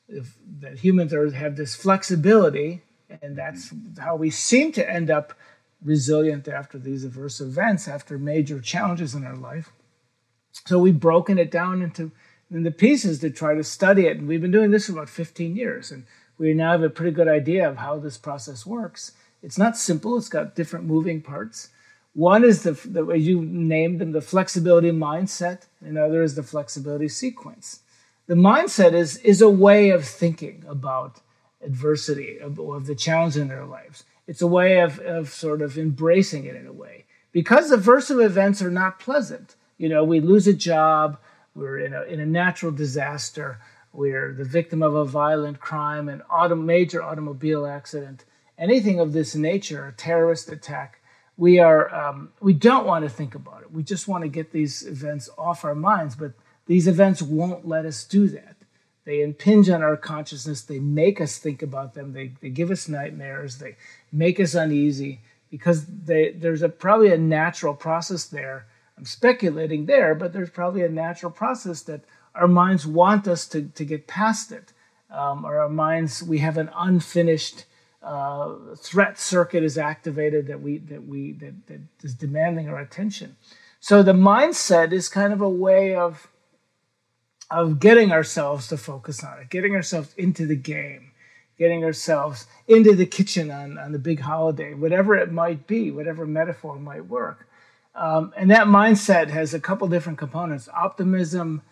if, 0.08 0.36
that 0.60 0.78
humans 0.78 1.14
are, 1.14 1.30
have 1.30 1.56
this 1.56 1.74
flexibility, 1.74 2.82
and 3.22 3.36
that's 3.36 3.72
how 3.98 4.16
we 4.16 4.30
seem 4.30 4.72
to 4.72 4.90
end 4.90 5.10
up 5.10 5.34
resilient 5.82 6.48
after 6.48 6.78
these 6.78 7.04
adverse 7.04 7.40
events, 7.40 7.88
after 7.88 8.18
major 8.18 8.60
challenges 8.60 9.14
in 9.14 9.24
our 9.24 9.36
life. 9.36 9.72
So 10.66 10.78
we've 10.78 10.98
broken 10.98 11.38
it 11.38 11.50
down 11.50 11.82
into, 11.82 12.10
into 12.50 12.70
pieces 12.70 13.18
to 13.20 13.30
try 13.30 13.54
to 13.54 13.64
study 13.64 14.06
it, 14.06 14.18
and 14.18 14.28
we've 14.28 14.40
been 14.40 14.50
doing 14.50 14.70
this 14.70 14.86
for 14.86 14.92
about 14.92 15.08
15 15.08 15.56
years. 15.56 15.90
And 15.90 16.04
we 16.38 16.54
now 16.54 16.72
have 16.72 16.82
a 16.82 16.90
pretty 16.90 17.12
good 17.12 17.28
idea 17.28 17.68
of 17.68 17.76
how 17.76 17.98
this 17.98 18.18
process 18.18 18.66
works. 18.66 19.12
It's 19.42 19.58
not 19.58 19.76
simple, 19.76 20.16
it's 20.16 20.28
got 20.28 20.54
different 20.54 20.86
moving 20.86 21.20
parts. 21.20 21.68
One 22.14 22.44
is 22.44 22.62
the, 22.62 22.72
the 22.72 23.04
way 23.04 23.18
you 23.18 23.42
named 23.42 24.00
them, 24.00 24.12
the 24.12 24.20
flexibility 24.20 24.90
mindset, 24.90 25.66
another 25.80 26.22
is 26.22 26.34
the 26.34 26.42
flexibility 26.42 27.08
sequence. 27.08 27.80
The 28.26 28.34
mindset 28.34 28.94
is, 28.94 29.16
is 29.18 29.42
a 29.42 29.50
way 29.50 29.90
of 29.90 30.04
thinking 30.04 30.64
about 30.66 31.20
adversity, 31.62 32.38
of, 32.38 32.58
of 32.58 32.86
the 32.86 32.94
challenge 32.94 33.36
in 33.36 33.48
their 33.48 33.64
lives. 33.64 34.04
It's 34.26 34.42
a 34.42 34.46
way 34.46 34.80
of, 34.80 34.98
of 35.00 35.28
sort 35.28 35.60
of 35.60 35.76
embracing 35.76 36.44
it 36.44 36.56
in 36.56 36.66
a 36.66 36.72
way. 36.72 37.04
Because 37.32 37.72
aversive 37.72 38.24
events 38.24 38.62
are 38.62 38.70
not 38.70 39.00
pleasant. 39.00 39.56
You 39.76 39.88
know, 39.88 40.04
we 40.04 40.20
lose 40.20 40.46
a 40.46 40.54
job, 40.54 41.18
we're 41.54 41.78
in 41.78 41.92
a, 41.92 42.02
in 42.02 42.20
a 42.20 42.26
natural 42.26 42.72
disaster, 42.72 43.58
we're 43.94 44.32
the 44.32 44.44
victim 44.44 44.82
of 44.82 44.94
a 44.94 45.04
violent 45.04 45.60
crime, 45.60 46.08
an 46.08 46.22
auto, 46.22 46.54
major 46.54 47.02
automobile 47.02 47.66
accident, 47.66 48.24
anything 48.58 49.00
of 49.00 49.12
this 49.12 49.34
nature, 49.34 49.86
a 49.86 49.92
terrorist 49.92 50.50
attack, 50.50 51.00
we 51.36 51.58
are 51.58 51.92
um, 51.94 52.32
we 52.40 52.52
don't 52.52 52.86
want 52.86 53.04
to 53.04 53.08
think 53.08 53.34
about 53.34 53.62
it. 53.62 53.72
We 53.72 53.82
just 53.82 54.06
want 54.06 54.22
to 54.22 54.28
get 54.28 54.52
these 54.52 54.86
events 54.86 55.28
off 55.36 55.64
our 55.64 55.74
minds, 55.74 56.14
but 56.14 56.32
these 56.66 56.86
events 56.86 57.20
won't 57.22 57.66
let 57.66 57.84
us 57.86 58.04
do 58.04 58.28
that. 58.28 58.56
They 59.04 59.20
impinge 59.20 59.68
on 59.68 59.82
our 59.82 59.96
consciousness. 59.96 60.62
They 60.62 60.78
make 60.78 61.20
us 61.20 61.38
think 61.38 61.62
about 61.62 61.94
them. 61.94 62.12
They, 62.12 62.32
they 62.40 62.48
give 62.48 62.70
us 62.70 62.88
nightmares. 62.88 63.58
They 63.58 63.76
make 64.10 64.40
us 64.40 64.54
uneasy 64.54 65.20
because 65.50 65.84
they, 65.84 66.30
there's 66.32 66.62
a, 66.62 66.68
probably 66.68 67.12
a 67.12 67.18
natural 67.18 67.74
process 67.74 68.24
there. 68.24 68.66
I'm 68.96 69.04
speculating 69.04 69.86
there, 69.86 70.14
but 70.14 70.32
there's 70.32 70.50
probably 70.50 70.82
a 70.82 70.88
natural 70.88 71.30
process 71.30 71.82
that 71.82 72.04
our 72.34 72.48
minds 72.48 72.86
want 72.86 73.28
us 73.28 73.46
to, 73.48 73.68
to 73.68 73.84
get 73.84 74.06
past 74.06 74.52
it. 74.52 74.72
Um, 75.10 75.44
or 75.44 75.58
our 75.60 75.68
minds, 75.68 76.22
we 76.22 76.38
have 76.38 76.58
an 76.58 76.70
unfinished 76.74 77.66
uh, 78.02 78.54
threat 78.76 79.18
circuit 79.18 79.64
is 79.64 79.78
activated 79.78 80.46
that 80.48 80.60
we 80.60 80.78
that 80.78 81.06
we 81.06 81.32
that, 81.32 81.66
that 81.68 81.80
is 82.02 82.14
demanding 82.14 82.68
our 82.68 82.78
attention. 82.78 83.36
So 83.80 84.02
the 84.02 84.12
mindset 84.12 84.92
is 84.92 85.08
kind 85.08 85.32
of 85.32 85.40
a 85.40 85.48
way 85.48 85.94
of 85.94 86.28
of 87.50 87.78
getting 87.78 88.12
ourselves 88.12 88.68
to 88.68 88.76
focus 88.76 89.22
on 89.22 89.38
it, 89.38 89.50
getting 89.50 89.74
ourselves 89.74 90.14
into 90.16 90.46
the 90.46 90.56
game, 90.56 91.12
getting 91.58 91.84
ourselves 91.84 92.46
into 92.66 92.94
the 92.94 93.06
kitchen 93.06 93.50
on, 93.50 93.78
on 93.78 93.92
the 93.92 93.98
big 93.98 94.20
holiday, 94.20 94.74
whatever 94.74 95.16
it 95.16 95.30
might 95.30 95.66
be, 95.66 95.90
whatever 95.90 96.26
metaphor 96.26 96.78
might 96.78 97.06
work. 97.06 97.46
Um, 97.94 98.32
and 98.36 98.50
that 98.50 98.66
mindset 98.66 99.28
has 99.28 99.54
a 99.54 99.60
couple 99.60 99.86
different 99.88 100.18
components 100.18 100.68
optimism, 100.74 101.62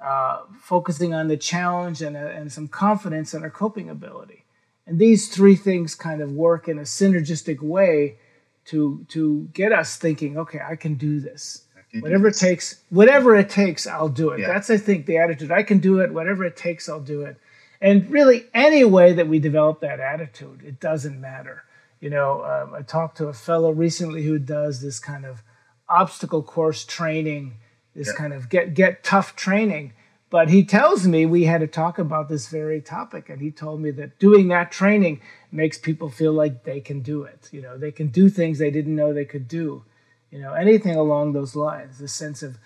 uh, 0.00 0.42
focusing 0.60 1.14
on 1.14 1.28
the 1.28 1.36
challenge, 1.36 2.02
and, 2.02 2.16
uh, 2.16 2.20
and 2.20 2.52
some 2.52 2.68
confidence 2.68 3.34
in 3.34 3.42
our 3.42 3.50
coping 3.50 3.88
ability. 3.88 4.44
And 4.86 4.98
these 4.98 5.28
three 5.28 5.56
things 5.56 5.94
kind 5.94 6.20
of 6.20 6.32
work 6.32 6.68
in 6.68 6.78
a 6.78 6.82
synergistic 6.82 7.60
way 7.60 8.18
to, 8.66 9.04
to 9.08 9.48
get 9.52 9.72
us 9.72 9.96
thinking, 9.96 10.38
okay, 10.38 10.60
I 10.60 10.76
can 10.76 10.94
do 10.94 11.20
this. 11.20 11.62
Whatever 12.00 12.28
it 12.28 12.36
takes, 12.36 12.82
whatever 12.90 13.34
it 13.36 13.48
takes, 13.48 13.86
I'll 13.86 14.08
do 14.08 14.30
it. 14.30 14.40
Yeah. 14.40 14.48
That's, 14.48 14.68
I 14.68 14.76
think, 14.76 15.06
the 15.06 15.16
attitude. 15.16 15.50
I 15.50 15.62
can 15.62 15.78
do 15.78 16.00
it. 16.00 16.12
Whatever 16.12 16.44
it 16.44 16.56
takes, 16.56 16.88
I'll 16.90 17.00
do 17.00 17.22
it. 17.22 17.38
And 17.80 18.10
really, 18.10 18.46
any 18.52 18.84
way 18.84 19.14
that 19.14 19.28
we 19.28 19.38
develop 19.38 19.80
that 19.80 19.98
attitude, 19.98 20.62
it 20.62 20.78
doesn't 20.78 21.18
matter. 21.18 21.64
You 22.00 22.10
know, 22.10 22.42
um, 22.44 22.74
I 22.74 22.82
talked 22.82 23.16
to 23.18 23.28
a 23.28 23.32
fellow 23.32 23.70
recently 23.70 24.24
who 24.24 24.38
does 24.38 24.82
this 24.82 24.98
kind 24.98 25.24
of 25.24 25.42
obstacle 25.88 26.42
course 26.42 26.84
training, 26.84 27.54
this 27.96 28.08
yeah. 28.08 28.12
kind 28.14 28.32
of 28.32 28.48
get 28.48 28.74
get 28.74 29.02
tough 29.02 29.34
training. 29.34 29.92
But 30.28 30.50
he 30.50 30.64
tells 30.64 31.06
me 31.06 31.24
we 31.24 31.44
had 31.44 31.60
to 31.60 31.66
talk 31.66 31.98
about 31.98 32.28
this 32.28 32.48
very 32.48 32.80
topic, 32.80 33.30
and 33.30 33.40
he 33.40 33.50
told 33.50 33.80
me 33.80 33.90
that 33.92 34.18
doing 34.18 34.48
that 34.48 34.72
training 34.72 35.20
makes 35.52 35.78
people 35.78 36.10
feel 36.10 36.32
like 36.32 36.64
they 36.64 36.80
can 36.80 37.00
do 37.00 37.22
it. 37.22 37.48
You 37.52 37.62
know, 37.62 37.78
they 37.78 37.92
can 37.92 38.08
do 38.08 38.28
things 38.28 38.58
they 38.58 38.70
didn't 38.70 38.96
know 38.96 39.12
they 39.12 39.24
could 39.24 39.48
do. 39.48 39.84
You 40.30 40.40
know, 40.40 40.52
anything 40.52 40.96
along 40.96 41.32
those 41.32 41.56
lines. 41.56 41.98
The 41.98 42.08
sense 42.08 42.42
of 42.42 42.58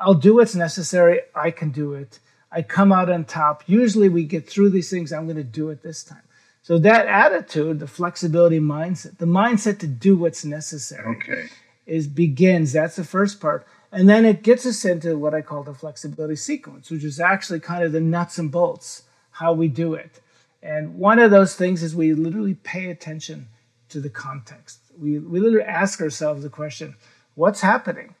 I'll 0.00 0.14
do 0.14 0.34
what's 0.34 0.56
necessary. 0.56 1.20
I 1.34 1.50
can 1.52 1.70
do 1.70 1.94
it. 1.94 2.18
I 2.50 2.62
come 2.62 2.90
out 2.90 3.08
on 3.08 3.24
top. 3.24 3.62
Usually, 3.66 4.08
we 4.08 4.24
get 4.24 4.48
through 4.48 4.70
these 4.70 4.90
things. 4.90 5.12
I'm 5.12 5.26
going 5.26 5.36
to 5.36 5.44
do 5.44 5.68
it 5.68 5.82
this 5.82 6.02
time. 6.02 6.22
So 6.62 6.78
that 6.78 7.06
attitude, 7.06 7.78
the 7.78 7.86
flexibility 7.86 8.58
mindset, 8.58 9.18
the 9.18 9.26
mindset 9.26 9.78
to 9.80 9.86
do 9.86 10.16
what's 10.16 10.44
necessary. 10.44 11.16
Okay 11.16 11.48
is 11.90 12.06
begins. 12.06 12.72
That's 12.72 12.96
the 12.96 13.04
first 13.04 13.40
part. 13.40 13.66
And 13.92 14.08
then 14.08 14.24
it 14.24 14.42
gets 14.42 14.66
us 14.66 14.84
into 14.84 15.18
what 15.18 15.34
I 15.34 15.42
call 15.42 15.64
the 15.64 15.74
flexibility 15.74 16.36
sequence, 16.36 16.90
which 16.90 17.04
is 17.04 17.18
actually 17.18 17.60
kind 17.60 17.82
of 17.82 17.92
the 17.92 18.00
nuts 18.00 18.38
and 18.38 18.50
bolts, 18.50 19.02
how 19.32 19.52
we 19.52 19.68
do 19.68 19.94
it. 19.94 20.20
And 20.62 20.96
one 20.96 21.18
of 21.18 21.30
those 21.30 21.56
things 21.56 21.82
is 21.82 21.94
we 21.94 22.12
literally 22.14 22.54
pay 22.54 22.90
attention 22.90 23.48
to 23.88 24.00
the 24.00 24.10
context. 24.10 24.80
We, 24.96 25.18
we 25.18 25.40
literally 25.40 25.66
ask 25.66 26.00
ourselves 26.00 26.42
the 26.42 26.50
question, 26.50 26.94
what's 27.34 27.62
happening? 27.62 28.14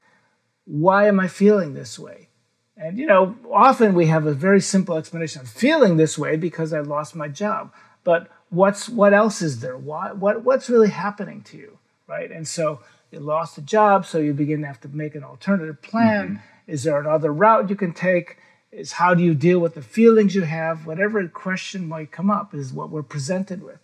Why 0.64 1.06
am 1.06 1.20
I 1.20 1.28
feeling 1.28 1.74
this 1.74 1.98
way? 1.98 2.28
And 2.76 2.98
you 2.98 3.06
know, 3.06 3.36
often 3.52 3.94
we 3.94 4.06
have 4.06 4.26
a 4.26 4.32
very 4.32 4.60
simple 4.60 4.96
explanation. 4.96 5.40
I'm 5.40 5.46
feeling 5.46 5.96
this 5.96 6.16
way 6.16 6.36
because 6.36 6.72
I 6.72 6.80
lost 6.80 7.14
my 7.14 7.28
job. 7.28 7.72
But 8.04 8.28
what's 8.48 8.88
what 8.88 9.12
else 9.12 9.42
is 9.42 9.60
there? 9.60 9.76
Why 9.76 10.12
what 10.12 10.44
what's 10.44 10.70
really 10.70 10.88
happening 10.88 11.42
to 11.42 11.58
you? 11.58 11.78
Right? 12.06 12.30
And 12.30 12.48
so 12.48 12.80
you 13.10 13.20
lost 13.20 13.58
a 13.58 13.62
job, 13.62 14.06
so 14.06 14.18
you 14.18 14.32
begin 14.32 14.60
to 14.60 14.66
have 14.66 14.80
to 14.82 14.88
make 14.88 15.14
an 15.14 15.24
alternative 15.24 15.82
plan. 15.82 16.28
Mm-hmm. 16.28 16.72
Is 16.72 16.84
there 16.84 17.00
another 17.00 17.32
route 17.32 17.70
you 17.70 17.76
can 17.76 17.92
take? 17.92 18.38
Is 18.70 18.92
how 18.92 19.14
do 19.14 19.22
you 19.22 19.34
deal 19.34 19.58
with 19.58 19.74
the 19.74 19.82
feelings 19.82 20.34
you 20.34 20.42
have? 20.42 20.86
Whatever 20.86 21.26
question 21.28 21.88
might 21.88 22.12
come 22.12 22.30
up 22.30 22.54
is 22.54 22.72
what 22.72 22.90
we're 22.90 23.02
presented 23.02 23.62
with. 23.62 23.78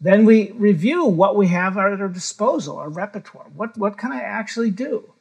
Then 0.00 0.24
we 0.24 0.52
review 0.52 1.04
what 1.06 1.34
we 1.34 1.48
have 1.48 1.76
at 1.76 2.00
our 2.00 2.08
disposal, 2.08 2.76
our 2.76 2.90
repertoire. 2.90 3.46
What, 3.54 3.76
what 3.76 3.96
can 3.96 4.12
I 4.12 4.20
actually 4.20 4.70
do? 4.70 5.12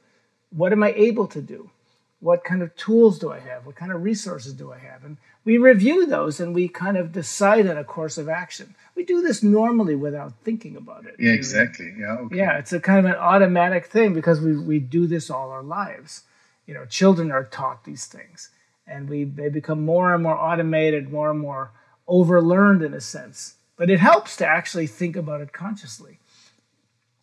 What 0.50 0.72
am 0.72 0.84
I 0.84 0.92
able 0.94 1.28
to 1.28 1.42
do? 1.42 1.72
What 2.19 2.43
kind 2.43 2.62
of 2.62 2.75
tools 2.75 3.19
do 3.19 3.32
I 3.32 3.39
have? 3.39 3.65
What 3.65 3.75
kind 3.75 3.91
of 3.91 4.03
resources 4.03 4.53
do 4.53 4.71
I 4.71 4.80
have? 4.80 5.03
And 5.03 5.17
we 5.45 5.58
review 5.58 6.06
those 6.06 6.39
and 6.39 6.53
we 6.53 6.67
kind 6.67 6.97
of 6.97 7.12
decide 7.12 7.67
on 7.67 7.77
a 7.77 7.84
course 7.84 8.17
of 8.17 8.27
action. 8.27 8.75
We 8.95 9.06
do 9.06 9.21
this 9.21 9.43
normally 9.43 9.95
without 9.95 10.34
thinking 10.43 10.75
about 10.75 11.06
it. 11.06 11.15
Yeah, 11.19 11.32
exactly. 11.32 11.93
Yeah. 11.97 12.13
Okay. 12.13 12.38
Yeah, 12.38 12.58
it's 12.58 12.73
a 12.73 12.80
kind 12.80 12.99
of 12.99 13.06
an 13.06 13.17
automatic 13.17 13.86
thing 13.86 14.13
because 14.13 14.41
we, 14.41 14.58
we 14.58 14.80
do 14.80 15.06
this 15.06 15.30
all 15.30 15.51
our 15.51 15.63
lives. 15.63 16.23
You 16.65 16.73
know, 16.73 16.86
children 16.86 17.32
are 17.32 17.45
taught 17.45 17.86
these 17.86 18.06
things 18.06 18.49
and 18.88 19.10
we 19.10 19.23
they 19.25 19.49
become 19.49 19.86
more 19.86 20.13
and 20.13 20.23
more 20.23 20.38
automated, 20.38 21.12
more 21.12 21.30
and 21.30 21.39
more 21.39 21.71
overlearned 22.08 22.86
in 22.86 22.93
a 22.93 23.01
sense. 23.01 23.56
But 23.75 23.89
it 23.89 23.99
helps 23.99 24.36
to 24.38 24.47
actually 24.47 24.88
think 24.88 25.15
about 25.15 25.41
it 25.41 25.53
consciously. 25.53 26.19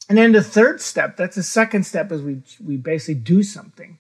And 0.09 0.19
then 0.19 0.33
the 0.33 0.43
third 0.43 0.81
step, 0.81 1.17
that's 1.17 1.37
the 1.37 1.43
second 1.43 1.85
step, 1.85 2.13
is 2.13 2.23
we 2.23 2.43
we 2.65 2.77
basically 2.77 3.15
do 3.15 3.43
something 3.43 3.99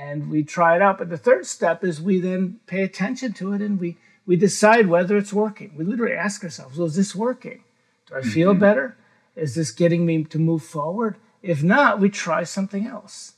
and 0.00 0.30
we 0.30 0.42
try 0.42 0.76
it 0.76 0.82
out. 0.82 0.98
But 0.98 1.10
the 1.10 1.18
third 1.18 1.46
step 1.46 1.84
is 1.84 2.00
we 2.00 2.20
then 2.20 2.60
pay 2.66 2.82
attention 2.82 3.32
to 3.34 3.52
it 3.52 3.60
and 3.60 3.78
we 3.78 3.98
we 4.26 4.36
decide 4.36 4.86
whether 4.86 5.16
it's 5.16 5.32
working. 5.32 5.72
We 5.76 5.84
literally 5.84 6.14
ask 6.14 6.44
ourselves, 6.44 6.78
well, 6.78 6.86
is 6.86 6.94
this 6.94 7.14
working? 7.14 7.64
Do 8.06 8.14
I 8.16 8.22
feel 8.22 8.52
mm-hmm. 8.52 8.60
better? 8.60 8.96
Is 9.34 9.54
this 9.54 9.72
getting 9.72 10.06
me 10.06 10.24
to 10.24 10.38
move 10.38 10.62
forward? 10.62 11.16
If 11.42 11.62
not, 11.62 12.00
we 12.00 12.10
try 12.10 12.44
something 12.44 12.86
else. 12.86 13.34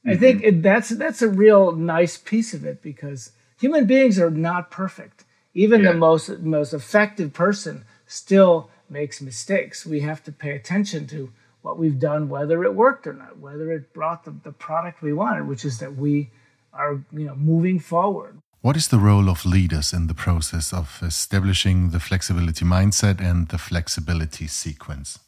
Mm-hmm. 0.00 0.10
I 0.10 0.16
think 0.16 0.42
it, 0.42 0.62
that's 0.62 0.90
that's 0.90 1.22
a 1.22 1.28
real 1.28 1.72
nice 1.72 2.16
piece 2.16 2.54
of 2.54 2.64
it 2.64 2.82
because 2.82 3.32
human 3.58 3.86
beings 3.86 4.18
are 4.18 4.30
not 4.30 4.70
perfect. 4.70 5.24
Even 5.54 5.82
yeah. 5.82 5.92
the 5.92 5.98
most 5.98 6.28
most 6.40 6.72
effective 6.72 7.32
person 7.32 7.84
still 8.06 8.70
makes 8.88 9.20
mistakes. 9.20 9.86
We 9.86 10.00
have 10.00 10.22
to 10.24 10.32
pay 10.32 10.54
attention 10.54 11.06
to 11.08 11.32
what 11.64 11.78
we've 11.78 11.98
done, 11.98 12.28
whether 12.28 12.62
it 12.62 12.74
worked 12.74 13.06
or 13.06 13.14
not, 13.14 13.38
whether 13.38 13.72
it 13.72 13.94
brought 13.94 14.24
the, 14.24 14.34
the 14.42 14.52
product 14.52 15.00
we 15.00 15.14
wanted, 15.14 15.48
which 15.48 15.64
is 15.64 15.78
that 15.78 15.96
we 15.96 16.30
are 16.74 17.00
you 17.10 17.26
know 17.26 17.34
moving 17.34 17.78
forward. 17.80 18.38
What 18.60 18.76
is 18.76 18.88
the 18.88 18.98
role 18.98 19.30
of 19.30 19.46
leaders 19.46 19.92
in 19.92 20.06
the 20.06 20.14
process 20.14 20.74
of 20.74 21.00
establishing 21.02 21.90
the 21.90 22.00
flexibility 22.00 22.66
mindset 22.66 23.18
and 23.18 23.48
the 23.48 23.56
flexibility 23.56 24.46
sequence? 24.46 25.18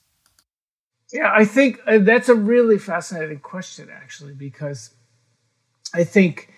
Yeah, 1.10 1.32
I 1.34 1.44
think 1.46 1.80
uh, 1.86 1.98
that's 1.98 2.28
a 2.28 2.34
really 2.34 2.78
fascinating 2.78 3.38
question, 3.38 3.88
actually, 3.90 4.34
because 4.34 4.90
I 5.94 6.04
think 6.04 6.52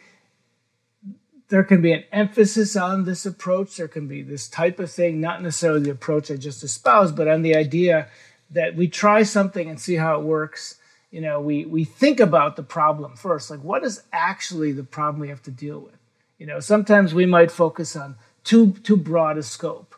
there 1.51 1.65
can 1.65 1.83
be 1.83 1.93
an 1.93 2.05
emphasis 2.11 2.75
on 2.75 3.05
this 3.05 3.27
approach. 3.27 3.77
There 3.77 3.89
can 3.89 4.09
be 4.09 4.23
this 4.23 4.49
type 4.49 4.81
of 4.81 4.91
thing, 4.91 5.21
not 5.21 5.41
necessarily 5.43 5.83
the 5.83 5.91
approach 5.91 6.31
I 6.31 6.37
just 6.37 6.65
espoused, 6.65 7.15
but 7.15 7.29
on 7.29 7.43
the 7.43 7.55
idea 7.55 8.09
that 8.51 8.75
we 8.75 8.89
try 8.89 9.23
something 9.23 9.69
and 9.69 9.81
see 9.81 9.97
how 9.97 10.19
it 10.19 10.25
works. 10.25 10.77
You 11.11 11.21
know, 11.21 11.41
we 11.41 11.65
we 11.65 11.85
think 11.85 12.21
about 12.21 12.57
the 12.57 12.63
problem 12.63 13.17
first, 13.17 13.51
like 13.51 13.61
what 13.61 13.85
is 13.85 14.03
actually 14.13 14.73
the 14.73 14.85
problem 14.85 15.21
we 15.21 15.29
have 15.29 15.43
to 15.43 15.51
deal 15.51 15.81
with. 15.81 15.97
You 16.39 16.47
know, 16.47 16.61
sometimes 16.61 17.15
we 17.15 17.27
might 17.27 17.51
focus 17.51 17.97
on 17.97 18.17
too 18.45 18.73
too 18.73 18.97
broad 18.97 19.39
a 19.39 19.43
scope. 19.43 19.95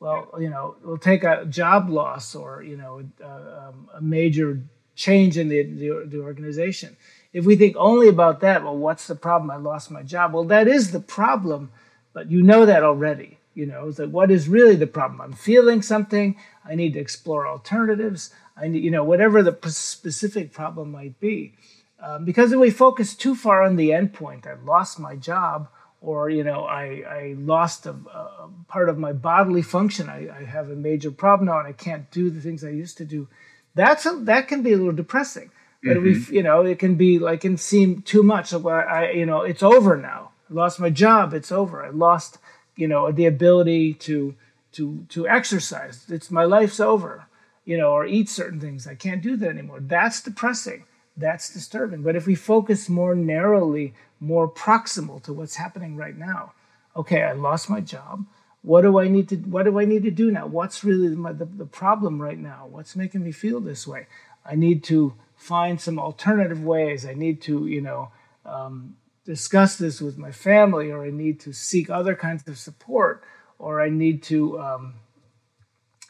Well, 0.00 0.34
you 0.38 0.50
know, 0.50 0.76
we'll 0.82 0.98
take 0.98 1.24
a 1.24 1.46
job 1.46 1.88
loss 1.88 2.34
or 2.34 2.62
you 2.62 2.76
know 2.76 3.02
uh, 3.22 3.68
um, 3.68 3.88
a 3.94 4.00
major 4.00 4.60
change 4.94 5.38
in 5.38 5.48
the, 5.48 5.62
the 5.62 6.04
the 6.06 6.20
organization. 6.20 6.96
If 7.32 7.44
we 7.44 7.56
think 7.56 7.76
only 7.76 8.08
about 8.08 8.40
that, 8.40 8.62
well, 8.62 8.76
what's 8.76 9.06
the 9.06 9.16
problem? 9.16 9.50
I 9.50 9.56
lost 9.56 9.90
my 9.90 10.02
job. 10.02 10.32
Well, 10.32 10.44
that 10.44 10.68
is 10.68 10.92
the 10.92 11.00
problem, 11.00 11.72
but 12.12 12.30
you 12.30 12.42
know 12.42 12.64
that 12.64 12.84
already. 12.84 13.38
You 13.54 13.66
know, 13.66 13.88
it's 13.88 13.98
like, 13.98 14.10
what 14.10 14.30
is 14.30 14.48
really 14.48 14.76
the 14.76 14.86
problem? 14.86 15.20
I'm 15.20 15.32
feeling 15.32 15.80
something. 15.80 16.36
I 16.64 16.74
need 16.74 16.94
to 16.94 17.00
explore 17.00 17.46
alternatives. 17.46 18.30
I 18.56 18.68
need, 18.68 18.82
you 18.82 18.90
know, 18.90 19.04
whatever 19.04 19.42
the 19.42 19.56
specific 19.70 20.52
problem 20.52 20.90
might 20.92 21.20
be. 21.20 21.54
Um, 22.00 22.24
because 22.24 22.52
if 22.52 22.58
we 22.58 22.70
focus 22.70 23.14
too 23.14 23.34
far 23.34 23.62
on 23.62 23.76
the 23.76 23.90
endpoint, 23.90 24.46
I 24.46 24.54
lost 24.62 24.98
my 24.98 25.16
job, 25.16 25.68
or 26.00 26.28
you 26.28 26.44
know, 26.44 26.64
I, 26.64 27.02
I 27.08 27.34
lost 27.38 27.86
a, 27.86 27.92
a 27.92 28.50
part 28.68 28.88
of 28.88 28.98
my 28.98 29.12
bodily 29.12 29.62
function. 29.62 30.08
I, 30.10 30.28
I, 30.28 30.44
have 30.44 30.68
a 30.68 30.76
major 30.76 31.10
problem 31.10 31.46
now, 31.46 31.58
and 31.58 31.68
I 31.68 31.72
can't 31.72 32.10
do 32.10 32.28
the 32.28 32.40
things 32.40 32.62
I 32.62 32.70
used 32.70 32.98
to 32.98 33.06
do. 33.06 33.28
That's 33.74 34.04
a, 34.04 34.10
that 34.24 34.48
can 34.48 34.62
be 34.62 34.72
a 34.72 34.76
little 34.76 34.92
depressing. 34.92 35.50
But 35.82 35.96
mm-hmm. 35.96 36.30
we, 36.30 36.36
you 36.36 36.42
know, 36.42 36.62
it 36.62 36.78
can 36.78 36.96
be 36.96 37.18
like 37.18 37.38
it 37.38 37.48
can 37.48 37.56
seem 37.56 38.02
too 38.02 38.22
much. 38.22 38.52
Like, 38.52 38.86
I, 38.86 39.10
you 39.12 39.26
know, 39.26 39.42
it's 39.42 39.62
over 39.62 39.96
now. 39.96 40.32
I 40.50 40.54
lost 40.54 40.80
my 40.80 40.90
job. 40.90 41.32
It's 41.32 41.52
over. 41.52 41.84
I 41.84 41.90
lost 41.90 42.38
you 42.76 42.88
know 42.88 43.12
the 43.12 43.26
ability 43.26 43.94
to 43.94 44.34
to 44.72 45.06
to 45.10 45.28
exercise. 45.28 46.04
It's 46.08 46.30
my 46.30 46.44
life's 46.44 46.80
over 46.80 47.26
you 47.64 47.76
know 47.78 47.92
or 47.92 48.06
eat 48.06 48.28
certain 48.28 48.60
things. 48.60 48.86
I 48.86 48.94
can't 48.94 49.22
do 49.22 49.36
that 49.36 49.48
anymore. 49.48 49.80
That's 49.80 50.22
depressing. 50.22 50.84
That's 51.16 51.52
disturbing. 51.52 52.02
But 52.02 52.16
if 52.16 52.26
we 52.26 52.34
focus 52.34 52.88
more 52.88 53.14
narrowly 53.14 53.94
more 54.20 54.48
proximal 54.48 55.22
to 55.22 55.32
what's 55.32 55.56
happening 55.56 55.96
right 55.96 56.16
now 56.16 56.52
okay 56.96 57.22
i 57.22 57.32
lost 57.32 57.68
my 57.68 57.80
job. 57.80 58.24
What 58.62 58.82
do 58.82 58.98
i 58.98 59.08
need 59.08 59.28
to 59.28 59.36
what 59.36 59.64
do 59.64 59.78
i 59.78 59.84
need 59.84 60.04
to 60.04 60.10
do 60.10 60.30
now? 60.30 60.46
What's 60.46 60.84
really 60.84 61.14
my, 61.14 61.32
the, 61.32 61.44
the 61.44 61.66
problem 61.66 62.20
right 62.20 62.38
now? 62.38 62.66
What's 62.70 62.96
making 62.96 63.22
me 63.22 63.32
feel 63.32 63.60
this 63.60 63.86
way? 63.86 64.06
I 64.44 64.54
need 64.54 64.84
to 64.84 65.14
find 65.36 65.80
some 65.80 65.98
alternative 65.98 66.62
ways. 66.62 67.04
I 67.04 67.14
need 67.14 67.42
to 67.42 67.66
you 67.66 67.80
know 67.80 68.10
um, 68.46 68.96
discuss 69.24 69.76
this 69.76 70.00
with 70.00 70.18
my 70.18 70.30
family, 70.30 70.90
or 70.90 71.04
I 71.04 71.10
need 71.10 71.40
to 71.40 71.52
seek 71.52 71.90
other 71.90 72.14
kinds 72.14 72.46
of 72.46 72.58
support, 72.58 73.22
or 73.58 73.80
I 73.80 73.88
need 73.88 74.22
to, 74.24 74.60
um, 74.60 74.94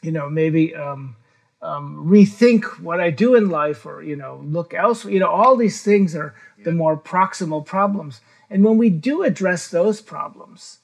you 0.01 0.11
know, 0.11 0.29
maybe 0.29 0.75
um, 0.75 1.15
um, 1.61 2.05
rethink 2.07 2.79
what 2.79 2.99
I 2.99 3.09
do 3.09 3.35
in 3.35 3.49
life, 3.49 3.85
or 3.85 4.03
you 4.03 4.15
know, 4.15 4.41
look 4.43 4.73
elsewhere. 4.73 5.13
You 5.13 5.19
know, 5.19 5.29
all 5.29 5.55
these 5.55 5.81
things 5.81 6.15
are 6.15 6.35
the 6.63 6.71
more 6.71 6.97
proximal 6.97 7.65
problems. 7.65 8.21
And 8.49 8.63
when 8.63 8.77
we 8.77 8.89
do 8.89 9.23
address 9.23 9.67
those 9.67 10.01
problems, 10.01 10.79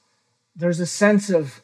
there's 0.55 0.79
a 0.79 0.85
sense 0.85 1.29
of 1.29 1.61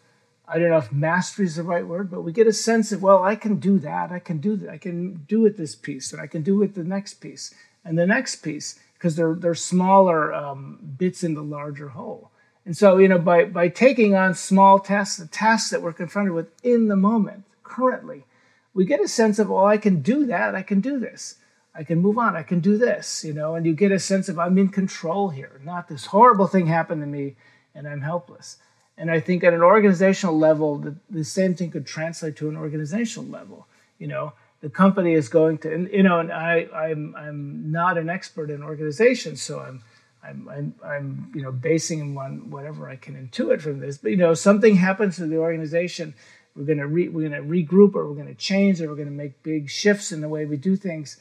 I 0.47 0.59
don't 0.59 0.69
know 0.69 0.77
if 0.77 0.93
mastery 0.93 1.45
is 1.45 1.57
the 1.57 1.63
right 1.63 1.85
word, 1.85 2.09
but 2.09 2.21
we 2.21 2.31
get 2.31 2.47
a 2.47 2.53
sense 2.53 2.93
of, 2.93 3.01
well, 3.01 3.21
I 3.21 3.35
can 3.35 3.57
do 3.57 3.79
that. 3.79 4.11
I 4.11 4.19
can 4.19 4.37
do 4.37 4.55
that. 4.57 4.69
I 4.69 4.77
can 4.77 5.25
do 5.27 5.45
it 5.45 5.57
this 5.57 5.75
piece, 5.75 6.13
and 6.13 6.21
I 6.21 6.27
can 6.27 6.41
do 6.41 6.61
it 6.63 6.73
the 6.73 6.85
next 6.85 7.15
piece, 7.15 7.53
and 7.83 7.97
the 7.97 8.07
next 8.07 8.37
piece, 8.37 8.79
because 8.97 9.15
they're 9.15 9.35
they're 9.35 9.55
smaller 9.55 10.33
um, 10.33 10.79
bits 10.97 11.23
in 11.23 11.33
the 11.33 11.43
larger 11.43 11.89
whole. 11.89 12.31
And 12.65 12.75
so, 12.75 12.97
you 12.97 13.07
know, 13.07 13.19
by 13.19 13.45
by 13.45 13.69
taking 13.69 14.15
on 14.15 14.33
small 14.33 14.79
tasks, 14.79 15.17
the 15.17 15.27
tasks 15.27 15.69
that 15.69 15.81
we're 15.81 15.93
confronted 15.93 16.33
with 16.33 16.49
in 16.63 16.87
the 16.87 16.95
moment, 16.95 17.43
currently, 17.63 18.25
we 18.73 18.85
get 18.85 19.01
a 19.01 19.07
sense 19.07 19.39
of, 19.39 19.49
well, 19.49 19.65
I 19.65 19.77
can 19.77 20.01
do 20.01 20.25
that. 20.25 20.55
I 20.55 20.63
can 20.63 20.81
do 20.81 20.99
this. 20.99 21.35
I 21.73 21.83
can 21.83 21.99
move 21.99 22.17
on. 22.17 22.35
I 22.35 22.43
can 22.43 22.59
do 22.59 22.77
this. 22.77 23.23
You 23.23 23.33
know, 23.33 23.55
and 23.55 23.65
you 23.65 23.73
get 23.73 23.91
a 23.91 23.99
sense 23.99 24.29
of 24.29 24.39
I'm 24.39 24.57
in 24.57 24.69
control 24.69 25.29
here. 25.29 25.61
Not 25.63 25.87
this 25.87 26.07
horrible 26.07 26.47
thing 26.47 26.67
happened 26.67 27.01
to 27.01 27.07
me, 27.07 27.35
and 27.73 27.87
I'm 27.87 28.01
helpless. 28.01 28.57
And 28.97 29.11
I 29.11 29.19
think 29.19 29.43
at 29.43 29.53
an 29.53 29.61
organizational 29.61 30.37
level, 30.37 30.79
the, 30.79 30.95
the 31.09 31.23
same 31.23 31.53
thing 31.53 31.69
could 31.69 31.85
translate 31.85 32.35
to 32.37 32.49
an 32.49 32.57
organizational 32.57 33.29
level. 33.29 33.67
You 33.99 34.07
know, 34.07 34.33
the 34.61 34.69
company 34.69 35.13
is 35.13 35.29
going 35.29 35.59
to, 35.59 35.73
and, 35.73 35.89
you 35.91 36.03
know, 36.03 36.19
and 36.19 36.31
I, 36.31 36.67
I'm, 36.73 37.15
I'm 37.15 37.71
not 37.71 37.97
an 37.97 38.09
expert 38.09 38.49
in 38.49 38.63
organizations, 38.63 39.41
so 39.41 39.59
I'm, 39.59 39.83
I'm, 40.23 40.49
I'm, 40.49 40.75
I'm, 40.83 41.31
you 41.35 41.41
know, 41.41 41.51
basing 41.51 42.17
on 42.17 42.49
whatever 42.49 42.89
I 42.89 42.95
can 42.95 43.15
intuit 43.15 43.61
from 43.61 43.79
this. 43.79 43.97
But 43.97 44.11
you 44.11 44.17
know, 44.17 44.33
something 44.33 44.75
happens 44.75 45.17
to 45.17 45.27
the 45.27 45.37
organization, 45.37 46.13
we're 46.55 46.75
to 46.75 46.87
re, 46.87 47.07
we're 47.07 47.29
to 47.29 47.41
regroup, 47.41 47.95
or 47.95 48.11
we're 48.11 48.25
to 48.25 48.33
change, 48.33 48.81
or 48.81 48.89
we're 48.89 49.05
to 49.05 49.11
make 49.11 49.43
big 49.43 49.69
shifts 49.69 50.11
in 50.11 50.21
the 50.21 50.29
way 50.29 50.45
we 50.45 50.57
do 50.57 50.75
things. 50.75 51.17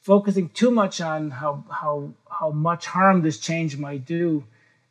Focusing 0.00 0.48
too 0.48 0.70
much 0.70 1.00
on 1.00 1.30
how 1.30 1.64
how 1.70 2.12
how 2.30 2.50
much 2.50 2.86
harm 2.86 3.22
this 3.22 3.38
change 3.38 3.76
might 3.76 4.04
do 4.04 4.44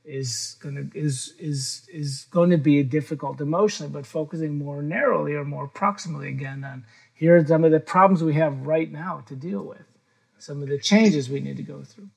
is 0.06 0.56
gonna 0.62 0.86
is 0.94 1.34
is 1.40 1.88
is 1.92 2.28
going 2.32 2.52
to 2.52 2.58
be 2.58 2.82
difficult 2.84 3.42
emotionally, 3.42 3.92
but 3.92 4.06
focusing 4.06 4.58
more 4.58 4.82
narrowly 4.82 5.34
or 5.34 5.44
more 5.44 5.68
proximally 5.68 6.30
again 6.30 6.64
on 6.64 6.86
here 7.20 7.36
are 7.36 7.46
some 7.46 7.66
of 7.66 7.72
the 7.72 7.82
problems 7.82 8.24
we 8.24 8.36
have 8.36 8.66
right 8.66 8.90
now 8.90 9.22
to 9.28 9.36
deal 9.36 9.62
with, 9.62 9.84
some 10.38 10.64
of 10.64 10.70
the 10.70 10.80
changes 10.80 11.30
we 11.30 11.42
need 11.42 11.58
to 11.58 11.64
go 11.64 11.84
through. 11.84 12.10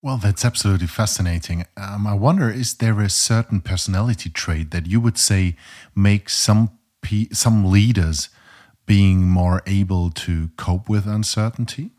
Well, 0.00 0.16
that's 0.16 0.42
absolutely 0.42 0.86
fascinating. 0.86 1.66
Um, 1.76 2.06
I 2.06 2.14
wonder, 2.14 2.50
is 2.50 2.74
there 2.74 2.98
a 3.00 3.10
certain 3.10 3.60
personality 3.60 4.30
trait 4.30 4.70
that 4.70 4.86
you 4.86 5.00
would 5.00 5.18
say 5.18 5.54
makes 5.94 6.34
some 6.34 6.70
some 7.32 7.64
leaders 7.70 8.30
being 8.86 9.28
more 9.28 9.60
able 9.66 10.08
to 10.10 10.48
cope 10.56 10.88
with 10.88 11.06
uncertainty? 11.06 11.90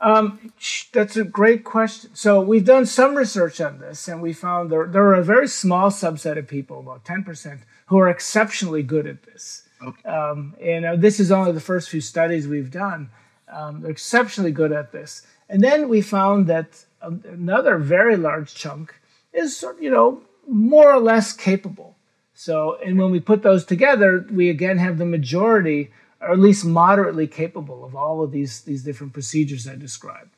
Um, 0.00 0.52
that's 0.92 1.16
a 1.16 1.24
great 1.24 1.62
question. 1.64 2.14
So 2.14 2.40
we've 2.40 2.64
done 2.64 2.86
some 2.86 3.16
research 3.16 3.60
on 3.60 3.80
this, 3.80 4.08
and 4.08 4.22
we 4.22 4.32
found 4.32 4.70
there, 4.70 4.86
there 4.86 5.04
are 5.04 5.14
a 5.14 5.24
very 5.24 5.48
small 5.48 5.90
subset 5.90 6.38
of 6.38 6.48
people, 6.48 6.80
about 6.80 7.04
10%, 7.04 7.60
who 7.86 7.98
are 7.98 8.08
exceptionally 8.08 8.82
good 8.82 9.06
at 9.06 9.24
this. 9.24 9.65
Okay. 9.82 10.08
Um, 10.08 10.54
and 10.60 10.84
uh, 10.84 10.96
this 10.96 11.20
is 11.20 11.30
only 11.30 11.52
the 11.52 11.60
first 11.60 11.90
few 11.90 12.00
studies 12.00 12.48
we've 12.48 12.70
done. 12.70 13.10
Um, 13.52 13.80
they're 13.80 13.90
exceptionally 13.90 14.52
good 14.52 14.72
at 14.72 14.92
this. 14.92 15.26
And 15.48 15.62
then 15.62 15.88
we 15.88 16.00
found 16.00 16.46
that 16.48 16.84
another 17.00 17.78
very 17.78 18.16
large 18.16 18.54
chunk 18.54 18.94
is, 19.32 19.64
you 19.80 19.90
know, 19.90 20.22
more 20.48 20.92
or 20.92 21.00
less 21.00 21.32
capable. 21.32 21.96
So, 22.34 22.78
and 22.84 22.98
when 22.98 23.10
we 23.10 23.20
put 23.20 23.42
those 23.42 23.64
together, 23.64 24.26
we 24.30 24.50
again 24.50 24.78
have 24.78 24.98
the 24.98 25.06
majority 25.06 25.90
or 26.20 26.32
at 26.32 26.38
least 26.38 26.64
moderately 26.64 27.26
capable 27.26 27.84
of 27.84 27.94
all 27.94 28.22
of 28.22 28.32
these, 28.32 28.62
these 28.62 28.82
different 28.82 29.12
procedures 29.12 29.68
I 29.68 29.76
described. 29.76 30.30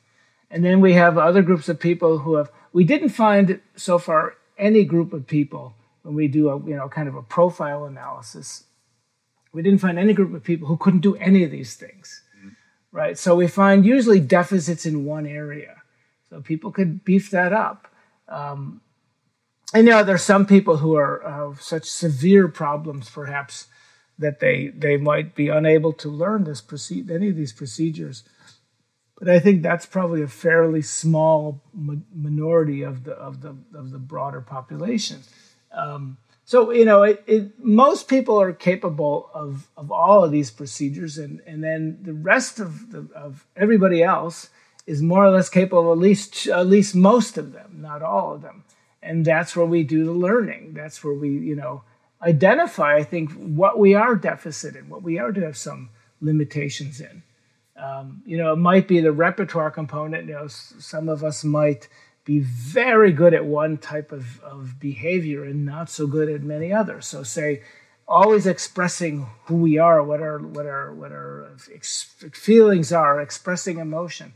And 0.51 0.63
then 0.63 0.81
we 0.81 0.93
have 0.93 1.17
other 1.17 1.41
groups 1.41 1.69
of 1.69 1.79
people 1.79 2.19
who 2.19 2.35
have, 2.35 2.51
we 2.73 2.83
didn't 2.83 3.09
find 3.09 3.59
so 3.75 3.97
far 3.97 4.35
any 4.57 4.83
group 4.83 5.13
of 5.13 5.27
people 5.27 5.75
when 6.03 6.15
we 6.15 6.27
do 6.27 6.49
a, 6.49 6.59
you 6.67 6.75
know, 6.75 6.89
kind 6.89 7.07
of 7.07 7.15
a 7.15 7.21
profile 7.21 7.85
analysis, 7.85 8.63
we 9.51 9.61
didn't 9.61 9.79
find 9.79 9.97
any 9.97 10.13
group 10.13 10.33
of 10.33 10.43
people 10.43 10.67
who 10.67 10.77
couldn't 10.77 11.01
do 11.01 11.15
any 11.15 11.43
of 11.43 11.51
these 11.51 11.75
things, 11.75 12.23
mm-hmm. 12.37 12.49
right? 12.91 13.17
So 13.17 13.35
we 13.35 13.47
find 13.47 13.85
usually 13.85 14.19
deficits 14.19 14.85
in 14.85 15.05
one 15.05 15.25
area. 15.25 15.81
So 16.29 16.41
people 16.41 16.71
could 16.71 17.03
beef 17.03 17.31
that 17.31 17.53
up. 17.53 17.87
Um, 18.27 18.81
and 19.73 19.85
you 19.85 19.93
know, 19.93 20.03
there's 20.03 20.23
some 20.23 20.45
people 20.45 20.77
who 20.77 20.95
are 20.95 21.21
have 21.25 21.61
such 21.61 21.89
severe 21.89 22.47
problems, 22.47 23.09
perhaps, 23.09 23.67
that 24.17 24.39
they 24.39 24.67
they 24.67 24.97
might 24.97 25.35
be 25.35 25.49
unable 25.49 25.93
to 25.93 26.09
learn 26.09 26.43
this 26.43 26.61
proceed 26.61 27.09
any 27.09 27.29
of 27.29 27.35
these 27.35 27.53
procedures. 27.53 28.23
But 29.17 29.29
I 29.29 29.39
think 29.39 29.61
that's 29.61 29.85
probably 29.85 30.21
a 30.21 30.27
fairly 30.27 30.81
small 30.81 31.61
minority 31.73 32.83
of 32.83 33.03
the 33.03 33.13
of 33.13 33.41
the 33.41 33.55
of 33.73 33.91
the 33.91 33.99
broader 33.99 34.41
population. 34.41 35.21
Um, 35.71 36.17
so 36.49 36.71
you 36.71 36.83
know, 36.83 37.03
it, 37.03 37.23
it, 37.27 37.63
most 37.63 38.07
people 38.07 38.41
are 38.41 38.53
capable 38.53 39.29
of 39.35 39.69
of 39.77 39.91
all 39.91 40.23
of 40.23 40.31
these 40.31 40.49
procedures, 40.49 41.19
and 41.19 41.41
and 41.45 41.63
then 41.63 41.99
the 42.01 42.13
rest 42.13 42.59
of 42.59 42.89
the, 42.91 43.07
of 43.13 43.45
everybody 43.55 44.01
else 44.01 44.49
is 44.87 44.99
more 45.03 45.23
or 45.23 45.29
less 45.29 45.47
capable, 45.47 45.91
at 45.91 45.99
least 45.99 46.47
at 46.47 46.65
least 46.65 46.95
most 46.95 47.37
of 47.37 47.51
them, 47.51 47.81
not 47.83 48.01
all 48.01 48.33
of 48.33 48.41
them. 48.41 48.63
And 49.03 49.23
that's 49.23 49.55
where 49.55 49.67
we 49.67 49.83
do 49.83 50.03
the 50.05 50.11
learning. 50.11 50.73
That's 50.73 51.03
where 51.03 51.13
we 51.13 51.29
you 51.29 51.55
know 51.55 51.83
identify, 52.19 52.95
I 52.95 53.03
think, 53.03 53.31
what 53.33 53.77
we 53.77 53.93
are 53.93 54.15
deficit 54.15 54.75
in, 54.75 54.89
what 54.89 55.03
we 55.03 55.19
are 55.19 55.31
to 55.31 55.41
have 55.41 55.55
some 55.55 55.91
limitations 56.19 56.99
in. 56.99 57.21
Um, 57.77 58.23
you 58.25 58.37
know, 58.37 58.53
it 58.53 58.57
might 58.57 58.87
be 58.87 59.01
the 59.01 59.11
repertoire 59.11 59.69
component. 59.69 60.25
You 60.25 60.33
know, 60.33 60.47
some 60.47 61.09
of 61.09 61.23
us 61.23 61.43
might 61.43 61.87
be 62.29 62.37
very 62.41 63.11
good 63.11 63.33
at 63.33 63.43
one 63.43 63.75
type 63.79 64.11
of, 64.11 64.39
of 64.41 64.79
behavior 64.79 65.43
and 65.43 65.65
not 65.65 65.89
so 65.89 66.05
good 66.05 66.29
at 66.29 66.43
many 66.43 66.71
others. 66.71 67.07
So, 67.07 67.23
say, 67.23 67.63
always 68.07 68.45
expressing 68.45 69.25
who 69.45 69.55
we 69.55 69.79
are, 69.79 70.03
what 70.03 70.21
our 70.21 70.37
what 70.37 70.67
our 70.67 70.93
what 70.93 71.11
our 71.11 71.49
ex- 71.73 72.13
feelings 72.33 72.93
are, 72.93 73.19
expressing 73.19 73.79
emotion, 73.79 74.33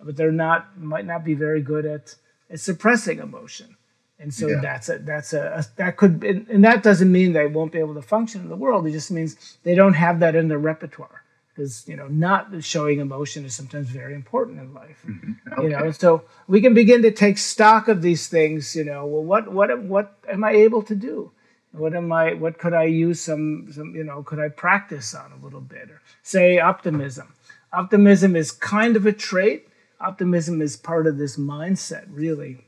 but 0.00 0.16
they're 0.16 0.32
not 0.32 0.80
might 0.80 1.04
not 1.04 1.22
be 1.22 1.34
very 1.34 1.60
good 1.60 1.84
at, 1.84 2.14
at 2.48 2.60
suppressing 2.60 3.18
emotion. 3.18 3.76
And 4.18 4.32
so 4.32 4.48
yeah. 4.48 4.60
that's 4.62 4.88
a 4.88 4.96
that's 5.00 5.34
a, 5.34 5.44
a, 5.58 5.64
that 5.76 5.98
could 5.98 6.24
and 6.24 6.64
that 6.64 6.82
doesn't 6.82 7.12
mean 7.12 7.34
they 7.34 7.46
won't 7.46 7.72
be 7.72 7.78
able 7.78 7.94
to 7.96 8.08
function 8.16 8.40
in 8.40 8.48
the 8.48 8.56
world. 8.56 8.86
It 8.86 8.92
just 8.92 9.10
means 9.10 9.58
they 9.64 9.74
don't 9.74 9.92
have 9.92 10.20
that 10.20 10.34
in 10.34 10.48
their 10.48 10.58
repertoire 10.58 11.23
because 11.54 11.86
you 11.86 11.96
know 11.96 12.08
not 12.08 12.62
showing 12.62 13.00
emotion 13.00 13.44
is 13.44 13.54
sometimes 13.54 13.88
very 13.88 14.14
important 14.14 14.60
in 14.60 14.74
life. 14.74 15.02
Mm-hmm. 15.06 15.32
Okay. 15.52 15.62
You 15.62 15.68
know, 15.70 15.90
so 15.90 16.24
we 16.48 16.60
can 16.60 16.74
begin 16.74 17.02
to 17.02 17.10
take 17.10 17.38
stock 17.38 17.88
of 17.88 18.02
these 18.02 18.28
things. 18.28 18.74
You 18.74 18.84
know, 18.84 19.06
well, 19.06 19.22
what 19.22 19.52
what 19.52 19.78
what 19.82 20.18
am 20.28 20.44
I 20.44 20.52
able 20.52 20.82
to 20.82 20.94
do? 20.94 21.30
What 21.72 21.94
am 21.94 22.12
I? 22.12 22.34
What 22.34 22.58
could 22.58 22.74
I 22.74 22.84
use 22.84 23.20
some 23.20 23.68
some 23.72 23.94
you 23.94 24.04
know? 24.04 24.22
Could 24.22 24.40
I 24.40 24.48
practice 24.48 25.14
on 25.14 25.32
a 25.32 25.44
little 25.44 25.60
bit 25.60 25.90
or 25.90 26.00
say 26.22 26.58
optimism? 26.58 27.34
Optimism 27.72 28.36
is 28.36 28.50
kind 28.50 28.96
of 28.96 29.06
a 29.06 29.12
trait. 29.12 29.68
Optimism 30.00 30.60
is 30.60 30.76
part 30.76 31.06
of 31.06 31.18
this 31.18 31.36
mindset, 31.36 32.06
really 32.08 32.64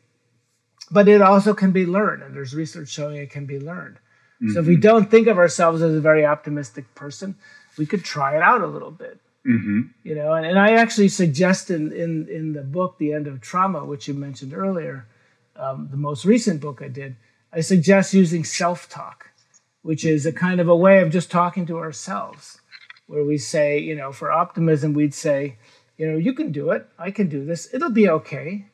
but 0.90 1.08
it 1.08 1.20
also 1.20 1.54
can 1.54 1.72
be 1.72 1.86
learned, 1.86 2.22
and 2.22 2.34
there's 2.34 2.54
research 2.54 2.88
showing 2.88 3.16
it 3.16 3.30
can 3.30 3.46
be 3.46 3.58
learned. 3.58 3.98
Mm-hmm. 4.42 4.52
So 4.52 4.60
if 4.60 4.66
we 4.66 4.74
mm-hmm. 4.74 4.80
don't 4.82 5.10
think 5.10 5.26
of 5.26 5.38
ourselves 5.38 5.82
as 5.82 5.94
a 5.94 6.00
very 6.00 6.24
optimistic 6.24 6.94
person, 6.94 7.36
we 7.78 7.86
could 7.86 8.04
try 8.04 8.36
it 8.36 8.42
out 8.42 8.60
a 8.60 8.66
little 8.66 8.90
bit. 8.90 9.20
Mm-hmm. 9.46 9.82
You 10.02 10.14
know, 10.14 10.32
and, 10.32 10.44
and 10.44 10.58
I 10.58 10.72
actually 10.72 11.08
suggest 11.08 11.70
in, 11.70 11.92
in 11.92 12.28
in 12.28 12.52
the 12.52 12.62
book, 12.62 12.98
The 12.98 13.12
End 13.12 13.28
of 13.28 13.40
Trauma, 13.40 13.84
which 13.84 14.08
you 14.08 14.14
mentioned 14.14 14.52
earlier, 14.52 15.06
um, 15.54 15.88
the 15.90 15.96
most 15.96 16.24
recent 16.24 16.60
book 16.60 16.82
I 16.82 16.88
did, 16.88 17.16
I 17.52 17.60
suggest 17.60 18.12
using 18.12 18.42
self-talk, 18.42 19.30
which 19.82 20.04
is 20.04 20.26
a 20.26 20.32
kind 20.32 20.60
of 20.60 20.68
a 20.68 20.76
way 20.76 21.00
of 21.00 21.10
just 21.10 21.30
talking 21.30 21.64
to 21.66 21.78
ourselves, 21.78 22.60
where 23.06 23.24
we 23.24 23.38
say, 23.38 23.78
you 23.78 23.94
know, 23.94 24.10
for 24.10 24.32
optimism, 24.32 24.94
we'd 24.94 25.14
say, 25.14 25.56
you 25.96 26.10
know, 26.10 26.18
you 26.18 26.32
can 26.32 26.50
do 26.50 26.70
it, 26.70 26.88
I 26.98 27.12
can 27.12 27.28
do 27.28 27.44
this, 27.44 27.72
it'll 27.72 27.90
be 27.90 28.08
okay 28.08 28.66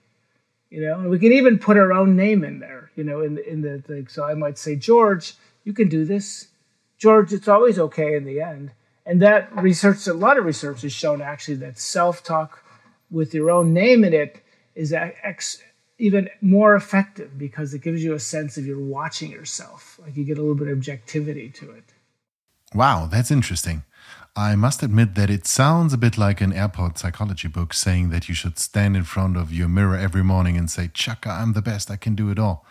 you 0.72 0.80
know 0.80 0.98
and 0.98 1.10
we 1.10 1.18
can 1.18 1.32
even 1.32 1.58
put 1.58 1.76
our 1.76 1.92
own 1.92 2.16
name 2.16 2.42
in 2.42 2.58
there 2.58 2.90
you 2.96 3.04
know 3.04 3.20
in 3.20 3.38
in 3.38 3.60
the 3.60 3.80
thing 3.82 4.08
so 4.08 4.24
i 4.24 4.32
might 4.34 4.56
say 4.56 4.74
george 4.74 5.34
you 5.64 5.72
can 5.72 5.88
do 5.88 6.04
this. 6.04 6.48
George 6.98 7.32
it's 7.32 7.48
always 7.48 7.78
okay 7.78 8.14
in 8.14 8.24
the 8.24 8.40
end. 8.40 8.72
And 9.04 9.20
that 9.22 9.54
research 9.56 10.06
a 10.06 10.14
lot 10.14 10.38
of 10.38 10.44
research 10.44 10.82
has 10.82 10.92
shown 10.92 11.20
actually 11.20 11.56
that 11.56 11.78
self-talk 11.78 12.64
with 13.10 13.34
your 13.34 13.50
own 13.50 13.72
name 13.72 14.04
in 14.04 14.14
it 14.14 14.42
is 14.74 14.92
ex, 14.92 15.62
even 15.98 16.28
more 16.40 16.74
effective 16.74 17.36
because 17.36 17.74
it 17.74 17.82
gives 17.82 18.02
you 18.02 18.14
a 18.14 18.20
sense 18.20 18.56
of 18.56 18.64
you're 18.64 18.78
watching 18.78 19.30
yourself. 19.30 19.98
Like 20.02 20.16
you 20.16 20.24
get 20.24 20.38
a 20.38 20.40
little 20.40 20.54
bit 20.54 20.68
of 20.68 20.78
objectivity 20.78 21.50
to 21.50 21.70
it. 21.72 21.84
Wow 22.74 23.06
that's 23.06 23.30
interesting. 23.30 23.82
I 24.34 24.56
must 24.56 24.82
admit 24.82 25.14
that 25.14 25.28
it 25.28 25.46
sounds 25.46 25.92
a 25.92 25.98
bit 25.98 26.16
like 26.16 26.40
an 26.40 26.54
airport 26.54 26.96
psychology 26.96 27.48
book 27.48 27.74
saying 27.74 28.08
that 28.10 28.30
you 28.30 28.34
should 28.34 28.58
stand 28.58 28.96
in 28.96 29.04
front 29.04 29.36
of 29.36 29.52
your 29.52 29.68
mirror 29.68 29.96
every 29.96 30.24
morning 30.24 30.56
and 30.56 30.70
say, 30.70 30.88
Chaka, 30.88 31.28
I'm 31.28 31.52
the 31.52 31.60
best, 31.60 31.90
I 31.90 31.96
can 31.96 32.14
do 32.14 32.30
it 32.30 32.38
all. 32.38 32.64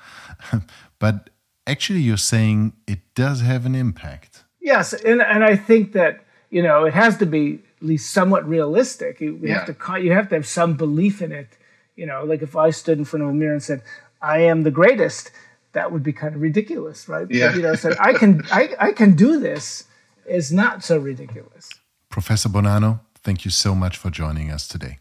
but 0.99 1.29
actually, 1.67 2.01
you're 2.01 2.17
saying 2.17 2.73
it 2.87 2.99
does 3.15 3.41
have 3.41 3.65
an 3.65 3.75
impact. 3.75 4.43
Yes. 4.59 4.93
And, 4.93 5.21
and 5.21 5.43
I 5.43 5.55
think 5.55 5.93
that, 5.93 6.23
you 6.49 6.61
know, 6.61 6.85
it 6.85 6.93
has 6.93 7.17
to 7.17 7.25
be 7.25 7.61
at 7.77 7.87
least 7.87 8.11
somewhat 8.11 8.47
realistic. 8.47 9.19
You, 9.21 9.39
yeah. 9.41 9.65
have 9.65 9.77
to, 9.77 10.01
you 10.01 10.11
have 10.11 10.29
to 10.29 10.35
have 10.35 10.47
some 10.47 10.75
belief 10.75 11.21
in 11.21 11.31
it. 11.31 11.47
You 11.95 12.05
know, 12.05 12.23
like 12.23 12.41
if 12.41 12.55
I 12.55 12.69
stood 12.71 12.97
in 12.97 13.05
front 13.05 13.23
of 13.23 13.29
a 13.29 13.33
mirror 13.33 13.53
and 13.53 13.63
said, 13.63 13.83
I 14.21 14.39
am 14.39 14.63
the 14.63 14.71
greatest, 14.71 15.31
that 15.73 15.91
would 15.91 16.03
be 16.03 16.13
kind 16.13 16.35
of 16.35 16.41
ridiculous, 16.41 17.07
right? 17.07 17.27
Yeah. 17.29 17.47
But, 17.47 17.55
you 17.55 17.61
know, 17.61 17.75
so 17.75 17.93
I 17.99 18.13
can 18.13 18.43
I, 18.51 18.73
I 18.79 18.91
can 18.91 19.15
do 19.15 19.39
this 19.39 19.85
is 20.25 20.51
not 20.51 20.83
so 20.83 20.97
ridiculous. 20.97 21.69
Professor 22.09 22.49
Bonanno, 22.49 22.99
thank 23.23 23.45
you 23.45 23.51
so 23.51 23.73
much 23.73 23.97
for 23.97 24.09
joining 24.09 24.51
us 24.51 24.67
today. 24.67 24.99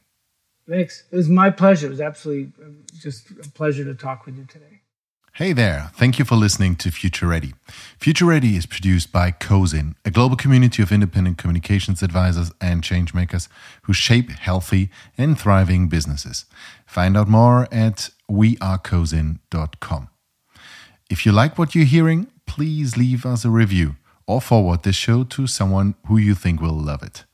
Thanks. 0.69 1.05
It 1.11 1.17
was 1.17 1.29
my 1.29 1.51
pleasure. 1.51 1.89
It 1.89 1.91
was 1.91 2.01
absolutely 2.01 2.53
uh, 2.65 2.71
just 3.01 3.31
a 3.31 3.51
pleasure 3.51 3.85
to 3.85 3.95
talk 3.95 4.27
with 4.27 4.37
you 4.37 4.45
today. 4.45 4.83
Hey 5.35 5.53
there, 5.53 5.91
thank 5.95 6.19
you 6.19 6.25
for 6.25 6.35
listening 6.35 6.75
to 6.77 6.91
Future 6.91 7.29
Ready. 7.29 7.55
Future 7.99 8.27
Ready 8.27 8.57
is 8.57 8.67
produced 8.67 9.13
by 9.13 9.31
COSIN, 9.31 9.95
a 10.05 10.11
global 10.11 10.37
community 10.37 10.83
of 10.83 10.91
independent 10.91 11.39
communications 11.39 12.03
advisors 12.03 12.51
and 12.61 12.83
changemakers 12.83 13.49
who 13.83 13.93
shape 13.93 14.31
healthy 14.31 14.91
and 15.17 15.39
thriving 15.39 15.89
businesses. 15.89 16.47
Find 16.85 17.17
out 17.17 17.29
more 17.29 17.69
at 17.73 18.11
wearecosin.com. 18.31 20.09
If 21.09 21.25
you 21.25 21.33
like 21.33 21.57
what 21.57 21.75
you're 21.77 21.85
hearing, 21.85 22.27
please 22.47 22.97
leave 22.97 23.25
us 23.25 23.45
a 23.45 23.51
review 23.51 23.95
or 24.27 24.41
forward 24.41 24.83
this 24.83 24.97
show 24.97 25.23
to 25.25 25.47
someone 25.47 25.95
who 26.09 26.19
you 26.19 26.35
think 26.35 26.61
will 26.61 26.73
love 26.73 27.05
it. 27.05 27.25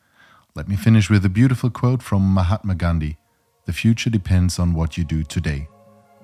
Let 0.54 0.68
me 0.68 0.76
finish 0.76 1.08
with 1.08 1.24
a 1.24 1.30
beautiful 1.30 1.70
quote 1.70 2.02
from 2.02 2.32
Mahatma 2.34 2.74
Gandhi 2.74 3.16
The 3.64 3.72
future 3.72 4.10
depends 4.10 4.58
on 4.58 4.74
what 4.74 4.98
you 4.98 5.02
do 5.02 5.24
today. 5.24 5.66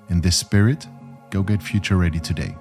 In 0.07 0.21
this 0.21 0.37
spirit, 0.37 0.87
go 1.33 1.41
get 1.41 1.63
future 1.63 1.97
ready 1.97 2.19
today. 2.19 2.55